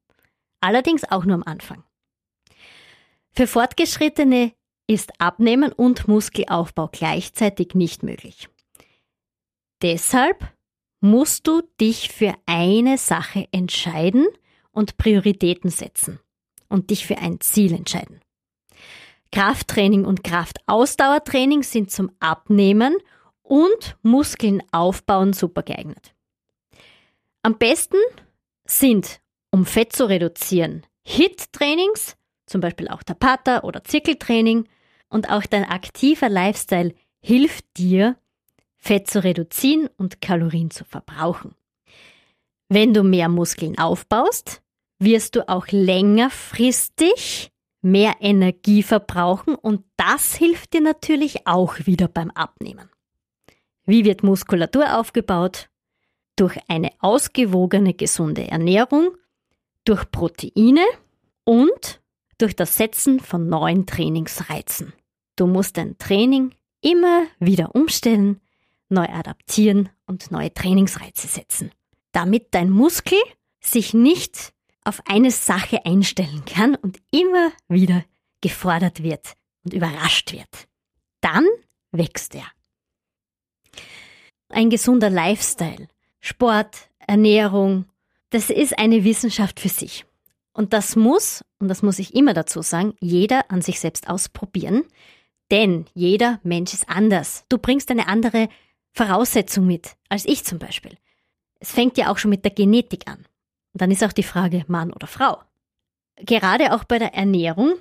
Allerdings 0.60 1.04
auch 1.10 1.24
nur 1.24 1.36
am 1.36 1.44
Anfang. 1.44 1.84
Für 3.34 3.46
Fortgeschrittene 3.46 4.52
ist 4.86 5.18
Abnehmen 5.18 5.72
und 5.72 6.06
Muskelaufbau 6.06 6.88
gleichzeitig 6.88 7.74
nicht 7.74 8.02
möglich. 8.02 8.48
Deshalb 9.80 10.52
musst 11.00 11.46
du 11.46 11.62
dich 11.80 12.10
für 12.10 12.34
eine 12.46 12.98
Sache 12.98 13.48
entscheiden 13.50 14.26
und 14.70 14.98
Prioritäten 14.98 15.70
setzen 15.70 16.20
und 16.68 16.90
dich 16.90 17.06
für 17.06 17.18
ein 17.18 17.40
Ziel 17.40 17.72
entscheiden. 17.72 18.20
Krafttraining 19.32 20.04
und 20.04 20.22
Kraftausdauertraining 20.22 21.62
sind 21.62 21.90
zum 21.90 22.12
Abnehmen 22.20 22.96
und 23.42 23.96
Muskeln 24.02 24.62
aufbauen 24.72 25.32
super 25.32 25.62
geeignet. 25.62 26.14
Am 27.42 27.56
besten 27.56 27.96
sind, 28.66 29.20
um 29.50 29.64
Fett 29.64 29.92
zu 29.94 30.08
reduzieren, 30.08 30.86
HIT-Trainings, 31.04 32.16
zum 32.52 32.60
Beispiel 32.60 32.88
auch 32.88 33.02
Tapata 33.02 33.62
oder 33.62 33.82
Zirkeltraining 33.82 34.68
und 35.08 35.30
auch 35.30 35.44
dein 35.46 35.64
aktiver 35.64 36.28
Lifestyle 36.28 36.94
hilft 37.20 37.64
dir, 37.76 38.16
Fett 38.76 39.08
zu 39.08 39.24
reduzieren 39.24 39.88
und 39.96 40.20
Kalorien 40.20 40.70
zu 40.70 40.84
verbrauchen. 40.84 41.54
Wenn 42.68 42.94
du 42.94 43.02
mehr 43.02 43.28
Muskeln 43.28 43.78
aufbaust, 43.78 44.62
wirst 44.98 45.36
du 45.36 45.48
auch 45.48 45.66
längerfristig 45.68 47.50
mehr 47.80 48.16
Energie 48.20 48.82
verbrauchen 48.82 49.54
und 49.54 49.84
das 49.96 50.34
hilft 50.34 50.72
dir 50.72 50.80
natürlich 50.80 51.46
auch 51.46 51.76
wieder 51.84 52.08
beim 52.08 52.30
Abnehmen. 52.30 52.88
Wie 53.84 54.04
wird 54.04 54.22
Muskulatur 54.22 54.98
aufgebaut? 54.98 55.68
Durch 56.36 56.58
eine 56.68 56.90
ausgewogene, 57.00 57.94
gesunde 57.94 58.48
Ernährung, 58.48 59.16
durch 59.84 60.10
Proteine 60.10 60.84
und 61.44 62.01
durch 62.42 62.56
das 62.56 62.76
Setzen 62.76 63.20
von 63.20 63.48
neuen 63.48 63.86
Trainingsreizen. 63.86 64.92
Du 65.36 65.46
musst 65.46 65.76
dein 65.76 65.96
Training 65.98 66.52
immer 66.80 67.24
wieder 67.38 67.74
umstellen, 67.74 68.40
neu 68.88 69.06
adaptieren 69.06 69.88
und 70.06 70.30
neue 70.32 70.52
Trainingsreize 70.52 71.28
setzen, 71.28 71.70
damit 72.10 72.48
dein 72.50 72.68
Muskel 72.68 73.18
sich 73.60 73.94
nicht 73.94 74.52
auf 74.84 75.00
eine 75.06 75.30
Sache 75.30 75.86
einstellen 75.86 76.44
kann 76.44 76.74
und 76.74 76.98
immer 77.12 77.52
wieder 77.68 78.04
gefordert 78.40 79.04
wird 79.04 79.34
und 79.64 79.72
überrascht 79.72 80.32
wird. 80.32 80.68
Dann 81.20 81.46
wächst 81.92 82.34
er. 82.34 82.46
Ein 84.48 84.68
gesunder 84.68 85.08
Lifestyle, 85.08 85.88
Sport, 86.18 86.90
Ernährung, 86.98 87.86
das 88.30 88.50
ist 88.50 88.76
eine 88.78 89.04
Wissenschaft 89.04 89.60
für 89.60 89.68
sich. 89.68 90.04
Und 90.52 90.72
das 90.72 90.96
muss, 90.96 91.44
und 91.58 91.68
das 91.68 91.82
muss 91.82 91.98
ich 91.98 92.14
immer 92.14 92.34
dazu 92.34 92.62
sagen, 92.62 92.94
jeder 93.00 93.50
an 93.50 93.62
sich 93.62 93.80
selbst 93.80 94.08
ausprobieren, 94.08 94.84
denn 95.50 95.86
jeder 95.94 96.40
Mensch 96.42 96.74
ist 96.74 96.88
anders. 96.88 97.44
Du 97.48 97.58
bringst 97.58 97.90
eine 97.90 98.08
andere 98.08 98.48
Voraussetzung 98.92 99.66
mit, 99.66 99.96
als 100.08 100.24
ich 100.26 100.44
zum 100.44 100.58
Beispiel. 100.58 100.96
Es 101.60 101.70
fängt 101.70 101.96
ja 101.96 102.10
auch 102.10 102.18
schon 102.18 102.30
mit 102.30 102.44
der 102.44 102.52
Genetik 102.52 103.08
an. 103.08 103.18
Und 103.72 103.80
dann 103.80 103.90
ist 103.90 104.04
auch 104.04 104.12
die 104.12 104.22
Frage 104.22 104.64
Mann 104.68 104.92
oder 104.92 105.06
Frau. 105.06 105.38
Gerade 106.16 106.74
auch 106.74 106.84
bei 106.84 106.98
der 106.98 107.14
Ernährung 107.14 107.74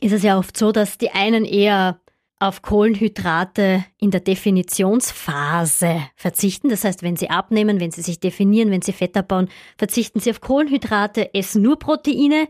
ist 0.00 0.12
es 0.12 0.22
ja 0.22 0.38
oft 0.38 0.56
so, 0.56 0.72
dass 0.72 0.98
die 0.98 1.10
einen 1.10 1.44
eher 1.44 2.00
auf 2.38 2.60
Kohlenhydrate 2.62 3.84
in 3.98 4.10
der 4.10 4.20
Definitionsphase 4.20 6.02
verzichten. 6.16 6.68
Das 6.68 6.84
heißt, 6.84 7.02
wenn 7.02 7.16
sie 7.16 7.30
abnehmen, 7.30 7.80
wenn 7.80 7.90
sie 7.90 8.02
sich 8.02 8.20
definieren, 8.20 8.70
wenn 8.70 8.82
sie 8.82 8.92
Fett 8.92 9.16
abbauen, 9.16 9.48
verzichten 9.78 10.20
sie 10.20 10.30
auf 10.30 10.40
Kohlenhydrate, 10.40 11.32
essen 11.34 11.62
nur 11.62 11.78
Proteine. 11.78 12.48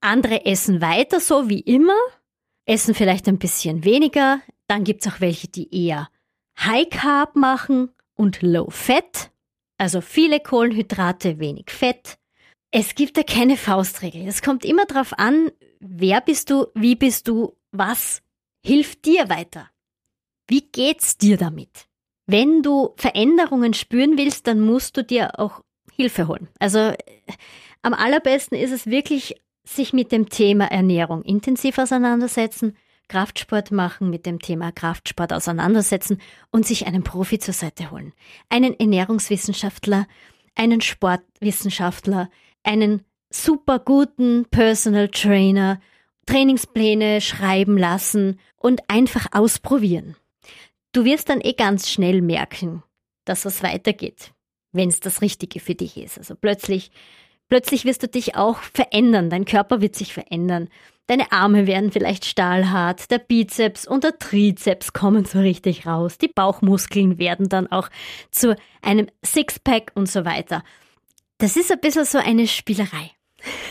Andere 0.00 0.46
essen 0.46 0.80
weiter 0.80 1.20
so 1.20 1.48
wie 1.48 1.60
immer, 1.60 1.96
essen 2.64 2.94
vielleicht 2.94 3.28
ein 3.28 3.38
bisschen 3.38 3.84
weniger. 3.84 4.40
Dann 4.68 4.84
gibt 4.84 5.04
es 5.04 5.12
auch 5.12 5.20
welche, 5.20 5.48
die 5.48 5.86
eher 5.86 6.08
High 6.58 6.88
Carb 6.90 7.34
machen 7.34 7.90
und 8.14 8.40
Low 8.40 8.70
Fat, 8.70 9.30
also 9.78 10.00
viele 10.00 10.40
Kohlenhydrate, 10.40 11.38
wenig 11.38 11.70
Fett. 11.70 12.18
Es 12.70 12.94
gibt 12.94 13.16
da 13.16 13.24
keine 13.24 13.56
Faustregel. 13.56 14.28
Es 14.28 14.42
kommt 14.42 14.64
immer 14.64 14.84
darauf 14.84 15.18
an, 15.18 15.50
wer 15.80 16.20
bist 16.20 16.50
du, 16.50 16.66
wie 16.74 16.94
bist 16.94 17.26
du, 17.26 17.56
was 17.72 18.22
hilft 18.64 19.04
dir 19.04 19.28
weiter? 19.28 19.70
Wie 20.48 20.62
geht's 20.62 21.16
dir 21.16 21.36
damit? 21.36 21.86
Wenn 22.26 22.62
du 22.62 22.94
Veränderungen 22.96 23.74
spüren 23.74 24.16
willst, 24.16 24.46
dann 24.46 24.60
musst 24.60 24.96
du 24.96 25.04
dir 25.04 25.38
auch 25.38 25.62
Hilfe 25.92 26.28
holen. 26.28 26.48
Also 26.58 26.78
äh, 26.78 26.96
am 27.82 27.94
allerbesten 27.94 28.58
ist 28.58 28.72
es 28.72 28.86
wirklich, 28.86 29.40
sich 29.64 29.92
mit 29.92 30.10
dem 30.10 30.28
Thema 30.28 30.66
Ernährung 30.66 31.22
intensiv 31.22 31.78
auseinandersetzen, 31.78 32.76
Kraftsport 33.08 33.72
machen, 33.72 34.08
mit 34.10 34.24
dem 34.26 34.38
Thema 34.38 34.72
Kraftsport 34.72 35.32
auseinandersetzen 35.32 36.20
und 36.50 36.66
sich 36.66 36.86
einen 36.86 37.02
Profi 37.02 37.38
zur 37.38 37.54
Seite 37.54 37.90
holen. 37.90 38.12
Einen 38.48 38.78
Ernährungswissenschaftler, 38.78 40.06
einen 40.54 40.80
Sportwissenschaftler, 40.80 42.30
einen 42.62 43.02
super 43.30 43.78
guten 43.80 44.46
Personal 44.50 45.08
Trainer, 45.08 45.80
Trainingspläne 46.26 47.20
schreiben 47.20 47.76
lassen 47.76 48.38
und 48.60 48.82
einfach 48.88 49.26
ausprobieren. 49.32 50.14
Du 50.92 51.04
wirst 51.04 51.28
dann 51.28 51.40
eh 51.40 51.54
ganz 51.54 51.90
schnell 51.90 52.22
merken, 52.22 52.84
dass 53.24 53.44
es 53.44 53.62
weitergeht, 53.64 54.32
wenn 54.72 54.88
es 54.88 55.00
das 55.00 55.22
Richtige 55.22 55.58
für 55.58 55.74
dich 55.74 55.96
ist. 55.96 56.18
Also 56.18 56.36
plötzlich, 56.36 56.92
plötzlich 57.48 57.84
wirst 57.84 58.04
du 58.04 58.08
dich 58.08 58.36
auch 58.36 58.58
verändern, 58.58 59.30
dein 59.30 59.44
Körper 59.44 59.80
wird 59.80 59.96
sich 59.96 60.12
verändern. 60.12 60.68
Deine 61.06 61.32
Arme 61.32 61.66
werden 61.66 61.90
vielleicht 61.90 62.24
stahlhart, 62.24 63.10
der 63.10 63.18
Bizeps 63.18 63.86
und 63.86 64.04
der 64.04 64.18
Trizeps 64.18 64.92
kommen 64.92 65.24
so 65.24 65.40
richtig 65.40 65.84
raus, 65.86 66.18
die 66.18 66.28
Bauchmuskeln 66.28 67.18
werden 67.18 67.48
dann 67.48 67.66
auch 67.66 67.88
zu 68.30 68.54
einem 68.80 69.08
Sixpack 69.24 69.90
und 69.96 70.08
so 70.08 70.24
weiter. 70.24 70.62
Das 71.38 71.56
ist 71.56 71.72
ein 71.72 71.80
bisschen 71.80 72.04
so 72.04 72.18
eine 72.18 72.46
Spielerei. 72.46 73.10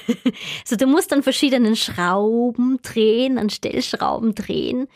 so, 0.65 0.75
du 0.75 0.87
musst 0.87 1.13
an 1.13 1.23
verschiedenen 1.23 1.75
Schrauben 1.75 2.79
drehen, 2.81 3.37
an 3.37 3.49
Stellschrauben 3.49 4.35
drehen 4.35 4.87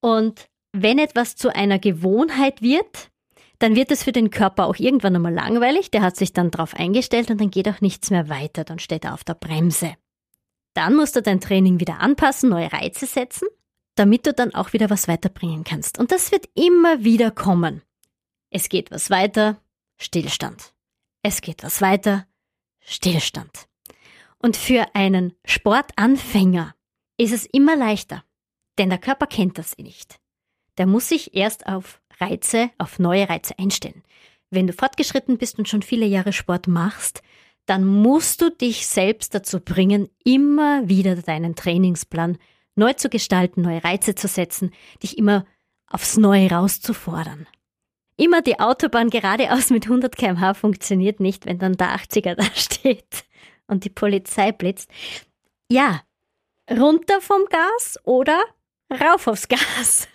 Und 0.00 0.48
wenn 0.72 0.98
etwas 0.98 1.36
zu 1.36 1.54
einer 1.54 1.78
Gewohnheit 1.78 2.62
wird, 2.62 3.10
dann 3.58 3.74
wird 3.74 3.90
es 3.90 4.04
für 4.04 4.12
den 4.12 4.30
Körper 4.30 4.66
auch 4.66 4.76
irgendwann 4.76 5.16
einmal 5.16 5.32
langweilig, 5.34 5.90
der 5.90 6.02
hat 6.02 6.16
sich 6.16 6.32
dann 6.32 6.50
darauf 6.50 6.74
eingestellt 6.74 7.30
und 7.30 7.40
dann 7.40 7.50
geht 7.50 7.68
auch 7.68 7.80
nichts 7.80 8.10
mehr 8.10 8.28
weiter, 8.28 8.64
dann 8.64 8.78
steht 8.78 9.04
er 9.04 9.14
auf 9.14 9.24
der 9.24 9.34
Bremse. 9.34 9.94
Dann 10.74 10.94
musst 10.94 11.16
du 11.16 11.22
dein 11.22 11.40
Training 11.40 11.80
wieder 11.80 11.98
anpassen, 11.98 12.50
neue 12.50 12.72
Reize 12.72 13.06
setzen, 13.06 13.48
damit 13.96 14.26
du 14.26 14.32
dann 14.32 14.54
auch 14.54 14.72
wieder 14.72 14.90
was 14.90 15.08
weiterbringen 15.08 15.64
kannst. 15.64 15.98
Und 15.98 16.12
das 16.12 16.30
wird 16.30 16.48
immer 16.54 17.02
wieder 17.02 17.32
kommen. 17.32 17.82
Es 18.50 18.68
geht 18.68 18.92
was 18.92 19.10
weiter, 19.10 19.60
Stillstand. 19.96 20.72
Es 21.22 21.40
geht 21.40 21.64
was 21.64 21.82
weiter, 21.82 22.26
Stillstand. 22.80 23.68
Und 24.40 24.56
für 24.56 24.94
einen 24.94 25.34
Sportanfänger 25.44 26.74
ist 27.16 27.32
es 27.32 27.46
immer 27.46 27.76
leichter, 27.76 28.24
denn 28.78 28.88
der 28.88 28.98
Körper 28.98 29.26
kennt 29.26 29.58
das 29.58 29.76
nicht. 29.78 30.20
Der 30.78 30.86
muss 30.86 31.08
sich 31.08 31.34
erst 31.34 31.66
auf 31.66 32.00
Reize, 32.20 32.70
auf 32.78 32.98
neue 32.98 33.28
Reize 33.28 33.58
einstellen. 33.58 34.02
Wenn 34.50 34.66
du 34.66 34.72
fortgeschritten 34.72 35.38
bist 35.38 35.58
und 35.58 35.68
schon 35.68 35.82
viele 35.82 36.06
Jahre 36.06 36.32
Sport 36.32 36.68
machst, 36.68 37.22
dann 37.66 37.84
musst 37.84 38.40
du 38.40 38.50
dich 38.50 38.86
selbst 38.86 39.34
dazu 39.34 39.60
bringen, 39.60 40.08
immer 40.24 40.88
wieder 40.88 41.16
deinen 41.16 41.54
Trainingsplan 41.54 42.38
neu 42.76 42.92
zu 42.94 43.10
gestalten, 43.10 43.62
neue 43.62 43.84
Reize 43.84 44.14
zu 44.14 44.28
setzen, 44.28 44.70
dich 45.02 45.18
immer 45.18 45.44
aufs 45.86 46.16
Neue 46.16 46.50
rauszufordern. 46.50 47.46
Immer 48.16 48.40
die 48.40 48.58
Autobahn 48.58 49.10
geradeaus 49.10 49.70
mit 49.70 49.84
100 49.84 50.16
kmh 50.16 50.54
funktioniert 50.54 51.20
nicht, 51.20 51.46
wenn 51.46 51.58
dann 51.58 51.76
der 51.76 51.96
80er 51.96 52.34
da 52.36 52.44
steht 52.54 53.27
und 53.68 53.84
die 53.84 53.90
Polizei 53.90 54.50
blitzt. 54.52 54.90
Ja, 55.70 56.02
runter 56.70 57.20
vom 57.20 57.44
Gas 57.50 57.98
oder 58.04 58.42
rauf 58.90 59.26
aufs 59.26 59.48
Gas. 59.48 60.08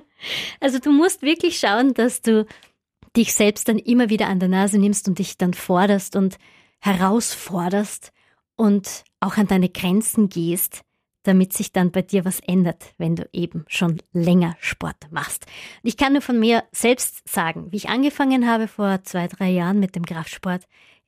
also 0.60 0.78
du 0.78 0.92
musst 0.92 1.22
wirklich 1.22 1.58
schauen, 1.58 1.94
dass 1.94 2.22
du 2.22 2.46
dich 3.16 3.34
selbst 3.34 3.68
dann 3.68 3.78
immer 3.78 4.08
wieder 4.08 4.28
an 4.28 4.40
der 4.40 4.48
Nase 4.48 4.78
nimmst 4.78 5.08
und 5.08 5.18
dich 5.18 5.36
dann 5.36 5.54
forderst 5.54 6.16
und 6.16 6.38
herausforderst 6.80 8.12
und 8.56 9.04
auch 9.20 9.36
an 9.36 9.48
deine 9.48 9.68
Grenzen 9.68 10.28
gehst, 10.28 10.82
damit 11.24 11.52
sich 11.52 11.72
dann 11.72 11.90
bei 11.90 12.02
dir 12.02 12.24
was 12.24 12.40
ändert, 12.40 12.94
wenn 12.96 13.16
du 13.16 13.28
eben 13.32 13.64
schon 13.68 14.00
länger 14.12 14.56
Sport 14.60 15.10
machst. 15.10 15.46
ich 15.82 15.96
kann 15.96 16.12
nur 16.12 16.22
von 16.22 16.38
mir 16.38 16.64
selbst 16.72 17.28
sagen, 17.28 17.72
wie 17.72 17.76
ich 17.76 17.88
angefangen 17.88 18.48
habe 18.48 18.68
vor 18.68 19.02
zwei, 19.02 19.28
drei 19.28 19.50
Jahren 19.50 19.80
mit 19.80 19.96
dem 19.96 20.06
Kraftsport, 20.06 20.62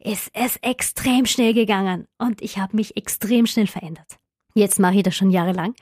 ist 0.05 0.31
es 0.33 0.57
extrem 0.63 1.27
schnell 1.27 1.55
gegangen 1.55 2.07
und 2.19 2.43
ich 2.43 2.59
habe 2.59 2.77
mich 2.77 2.97
extrem 2.97 3.47
schnell 3.47 3.67
verändert. 3.67 4.19
Jetzt 4.55 4.79
mache 4.79 4.97
ich 4.97 5.03
das 5.03 5.17
schon 5.17 5.31
jahrelang 5.31 5.75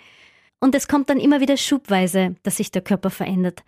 und 0.61 0.75
es 0.75 0.89
kommt 0.89 1.11
dann 1.11 1.19
immer 1.19 1.41
wieder 1.41 1.57
schubweise, 1.57 2.37
dass 2.43 2.59
sich 2.59 2.71
der 2.71 2.83
Körper 2.83 3.11
verändert. 3.11 3.63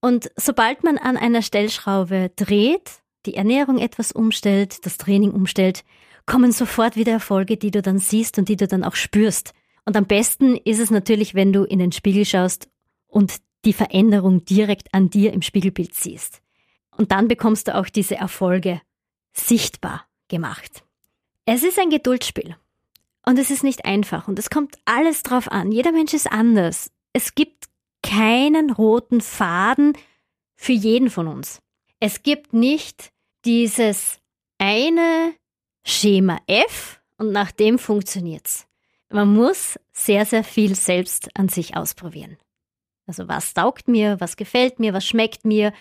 Und 0.00 0.30
sobald 0.36 0.84
man 0.84 0.98
an 0.98 1.16
einer 1.16 1.42
Stellschraube 1.42 2.30
dreht, 2.36 3.02
die 3.24 3.36
Ernährung 3.36 3.78
etwas 3.78 4.12
umstellt, 4.12 4.84
das 4.84 4.98
Training 4.98 5.30
umstellt, 5.30 5.84
kommen 6.26 6.52
sofort 6.52 6.96
wieder 6.96 7.12
Erfolge, 7.12 7.56
die 7.56 7.70
du 7.70 7.80
dann 7.80 7.98
siehst 7.98 8.38
und 8.38 8.48
die 8.48 8.56
du 8.56 8.66
dann 8.66 8.84
auch 8.84 8.96
spürst. 8.96 9.54
Und 9.86 9.96
am 9.96 10.06
besten 10.06 10.56
ist 10.56 10.78
es 10.78 10.90
natürlich, 10.90 11.34
wenn 11.34 11.52
du 11.52 11.64
in 11.64 11.78
den 11.78 11.92
Spiegel 11.92 12.24
schaust 12.24 12.68
und 13.06 13.36
die 13.64 13.72
Veränderung 13.72 14.44
direkt 14.44 14.92
an 14.92 15.08
dir 15.08 15.32
im 15.32 15.42
Spiegelbild 15.42 15.94
siehst. 15.94 16.42
Und 16.96 17.12
dann 17.12 17.28
bekommst 17.28 17.68
du 17.68 17.74
auch 17.74 17.88
diese 17.88 18.16
Erfolge 18.16 18.80
sichtbar 19.34 20.06
gemacht. 20.28 20.84
Es 21.44 21.62
ist 21.62 21.78
ein 21.78 21.90
Geduldsspiel. 21.90 22.56
Und 23.26 23.38
es 23.38 23.50
ist 23.50 23.64
nicht 23.64 23.84
einfach 23.84 24.28
und 24.28 24.38
es 24.38 24.50
kommt 24.50 24.76
alles 24.84 25.22
drauf 25.22 25.50
an. 25.50 25.72
Jeder 25.72 25.92
Mensch 25.92 26.12
ist 26.12 26.30
anders. 26.30 26.90
Es 27.14 27.34
gibt 27.34 27.68
keinen 28.02 28.70
roten 28.70 29.22
Faden 29.22 29.96
für 30.56 30.72
jeden 30.72 31.08
von 31.08 31.26
uns. 31.26 31.60
Es 32.00 32.22
gibt 32.22 32.52
nicht 32.52 33.12
dieses 33.46 34.18
eine 34.58 35.34
Schema 35.84 36.38
F 36.46 37.00
und 37.16 37.32
nach 37.32 37.50
dem 37.50 37.78
funktioniert's. 37.78 38.66
Man 39.08 39.32
muss 39.32 39.78
sehr, 39.92 40.26
sehr 40.26 40.44
viel 40.44 40.74
selbst 40.74 41.30
an 41.34 41.48
sich 41.48 41.76
ausprobieren. 41.76 42.36
Also 43.06 43.28
was 43.28 43.54
taugt 43.54 43.88
mir, 43.88 44.20
was 44.20 44.36
gefällt 44.36 44.80
mir, 44.80 44.92
was 44.92 45.06
schmeckt 45.06 45.44
mir, 45.44 45.72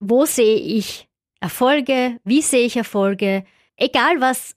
wo 0.00 0.24
sehe 0.24 0.56
ich 0.56 1.08
Erfolge, 1.42 2.20
wie 2.22 2.40
sehe 2.40 2.64
ich 2.64 2.76
Erfolge, 2.76 3.44
egal 3.76 4.20
was, 4.20 4.54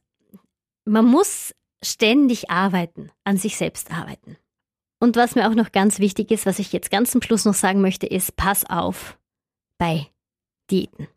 man 0.86 1.06
muss 1.06 1.56
ständig 1.84 2.52
arbeiten, 2.52 3.12
an 3.24 3.38
sich 3.38 3.58
selbst 3.58 3.92
arbeiten. 3.92 4.38
Und 5.00 5.16
was 5.16 5.34
mir 5.34 5.50
auch 5.50 5.56
noch 5.56 5.72
ganz 5.72 5.98
wichtig 6.00 6.30
ist, 6.30 6.46
was 6.46 6.60
ich 6.60 6.72
jetzt 6.72 6.92
ganz 6.92 7.10
zum 7.10 7.24
Schluss 7.24 7.44
noch 7.44 7.56
sagen 7.56 7.82
möchte, 7.82 8.06
ist, 8.06 8.36
pass 8.36 8.70
auf 8.70 9.18
bei 9.80 10.08
Diäten. 10.70 11.08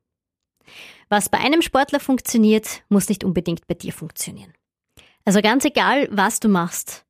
Was 1.11 1.28
bei 1.28 1.38
einem 1.38 1.61
Sportler 1.61 2.00
funktioniert, 2.00 2.83
muss 2.88 3.11
nicht 3.11 3.22
unbedingt 3.22 3.66
bei 3.66 3.74
dir 3.74 3.92
funktionieren. 3.92 4.54
Also 5.26 5.42
ganz 5.42 5.66
egal, 5.66 6.09
was 6.11 6.40
du 6.40 6.48
machst, 6.48 7.04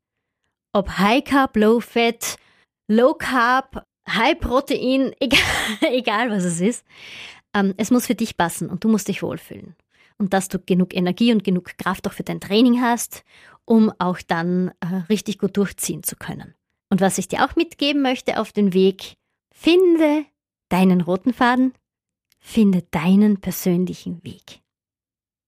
ob 0.73 0.99
High 0.99 1.23
Carb, 1.23 1.57
Low 1.57 1.79
Fat, 1.79 2.37
Low 2.89 3.15
Carb, 3.15 3.85
High 4.09 4.39
Protein, 4.41 5.13
egal, 5.21 5.41
egal 5.93 6.31
was 6.31 6.43
es 6.43 6.61
ist, 6.61 6.85
ähm, 7.59 7.75
es 7.77 7.91
muss 7.91 8.07
für 8.07 8.15
dich 8.15 8.37
passen 8.37 8.71
und 8.71 8.85
du 8.85 8.89
musst 8.89 9.09
dich 9.09 9.23
wohlfühlen 9.23 9.75
und 10.19 10.33
dass 10.35 10.49
du 10.49 10.59
genug 10.59 10.95
Energie 10.95 11.33
und 11.33 11.45
genug 11.45 11.77
Kraft 11.79 12.07
auch 12.07 12.13
für 12.13 12.25
dein 12.25 12.41
Training 12.41 12.81
hast, 12.81 13.25
um 13.65 13.93
auch 13.99 14.19
dann 14.27 14.73
äh, 14.81 14.97
richtig 15.09 15.39
gut 15.39 15.57
durchziehen 15.57 16.03
zu 16.03 16.17
können. 16.17 16.55
Und 16.91 17.01
was 17.01 17.19
ich 17.19 17.29
dir 17.29 17.45
auch 17.45 17.57
mitgeben 17.57 18.03
möchte 18.03 18.41
auf 18.41 18.53
den 18.53 18.73
Weg, 18.73 19.17
finde 19.53 20.25
deinen 20.69 21.01
roten 21.01 21.33
Faden, 21.33 21.73
finde 22.41 22.83
deinen 22.91 23.41
persönlichen 23.41 24.23
Weg. 24.25 24.61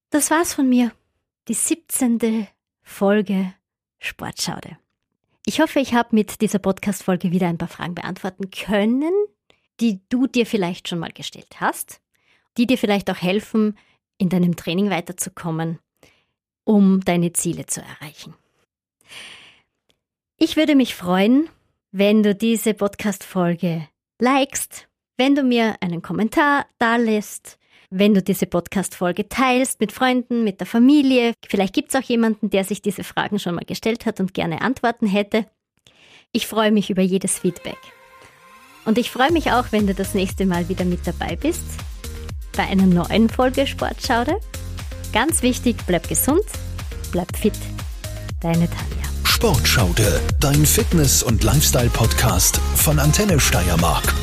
Das 0.09 0.29
war's 0.29 0.53
von 0.53 0.67
mir. 0.67 0.91
Die 1.47 1.53
17. 1.53 2.47
Folge 2.83 3.53
Sportschaude. 3.99 4.77
Ich 5.45 5.59
hoffe, 5.59 5.79
ich 5.79 5.93
habe 5.93 6.09
mit 6.11 6.41
dieser 6.41 6.59
Podcast-Folge 6.59 7.31
wieder 7.31 7.47
ein 7.47 7.57
paar 7.57 7.67
Fragen 7.67 7.95
beantworten 7.95 8.51
können, 8.51 9.11
die 9.81 9.99
du 10.09 10.27
dir 10.27 10.45
vielleicht 10.45 10.87
schon 10.87 10.99
mal 10.99 11.11
gestellt 11.11 11.59
hast, 11.59 11.99
die 12.57 12.67
dir 12.67 12.77
vielleicht 12.77 13.09
auch 13.09 13.21
helfen, 13.21 13.77
in 14.17 14.29
deinem 14.29 14.55
Training 14.55 14.89
weiterzukommen, 14.89 15.79
um 16.63 17.01
deine 17.01 17.33
Ziele 17.33 17.65
zu 17.65 17.81
erreichen. 17.81 18.35
Ich 20.37 20.55
würde 20.55 20.75
mich 20.75 20.95
freuen, 20.95 21.49
wenn 21.91 22.23
du 22.23 22.35
diese 22.35 22.73
Podcast-Folge 22.73 23.87
likest, 24.19 24.87
wenn 25.17 25.35
du 25.35 25.43
mir 25.43 25.75
einen 25.81 26.01
Kommentar 26.01 26.67
da 26.77 26.95
lässt, 26.95 27.57
wenn 27.89 28.13
du 28.13 28.21
diese 28.21 28.45
Podcast-Folge 28.45 29.27
teilst 29.27 29.79
mit 29.79 29.91
Freunden, 29.91 30.43
mit 30.43 30.59
der 30.59 30.67
Familie. 30.67 31.33
Vielleicht 31.45 31.73
gibt 31.73 31.89
es 31.89 31.95
auch 31.95 32.07
jemanden, 32.07 32.49
der 32.49 32.63
sich 32.63 32.81
diese 32.81 33.03
Fragen 33.03 33.39
schon 33.39 33.55
mal 33.55 33.65
gestellt 33.65 34.05
hat 34.05 34.19
und 34.19 34.33
gerne 34.33 34.61
Antworten 34.61 35.07
hätte. 35.07 35.45
Ich 36.31 36.47
freue 36.47 36.71
mich 36.71 36.89
über 36.89 37.01
jedes 37.01 37.39
Feedback. 37.39 37.77
Und 38.85 38.97
ich 38.97 39.11
freue 39.11 39.31
mich 39.31 39.51
auch, 39.51 39.65
wenn 39.71 39.87
du 39.87 39.93
das 39.93 40.13
nächste 40.13 40.45
Mal 40.45 40.69
wieder 40.69 40.85
mit 40.85 41.05
dabei 41.05 41.35
bist 41.35 41.63
bei 42.55 42.63
einer 42.63 42.85
neuen 42.85 43.29
Folge 43.29 43.67
Sportschaude. 43.67 44.37
Ganz 45.13 45.41
wichtig, 45.41 45.77
bleib 45.87 46.07
gesund, 46.07 46.43
bleib 47.11 47.35
fit. 47.35 47.53
Deine 48.41 48.69
Tanja. 48.69 49.01
Sportschaude, 49.23 50.19
dein 50.39 50.65
Fitness- 50.65 51.23
und 51.23 51.43
Lifestyle-Podcast 51.43 52.59
von 52.75 52.99
Antenne 52.99 53.39
Steiermark. 53.39 54.13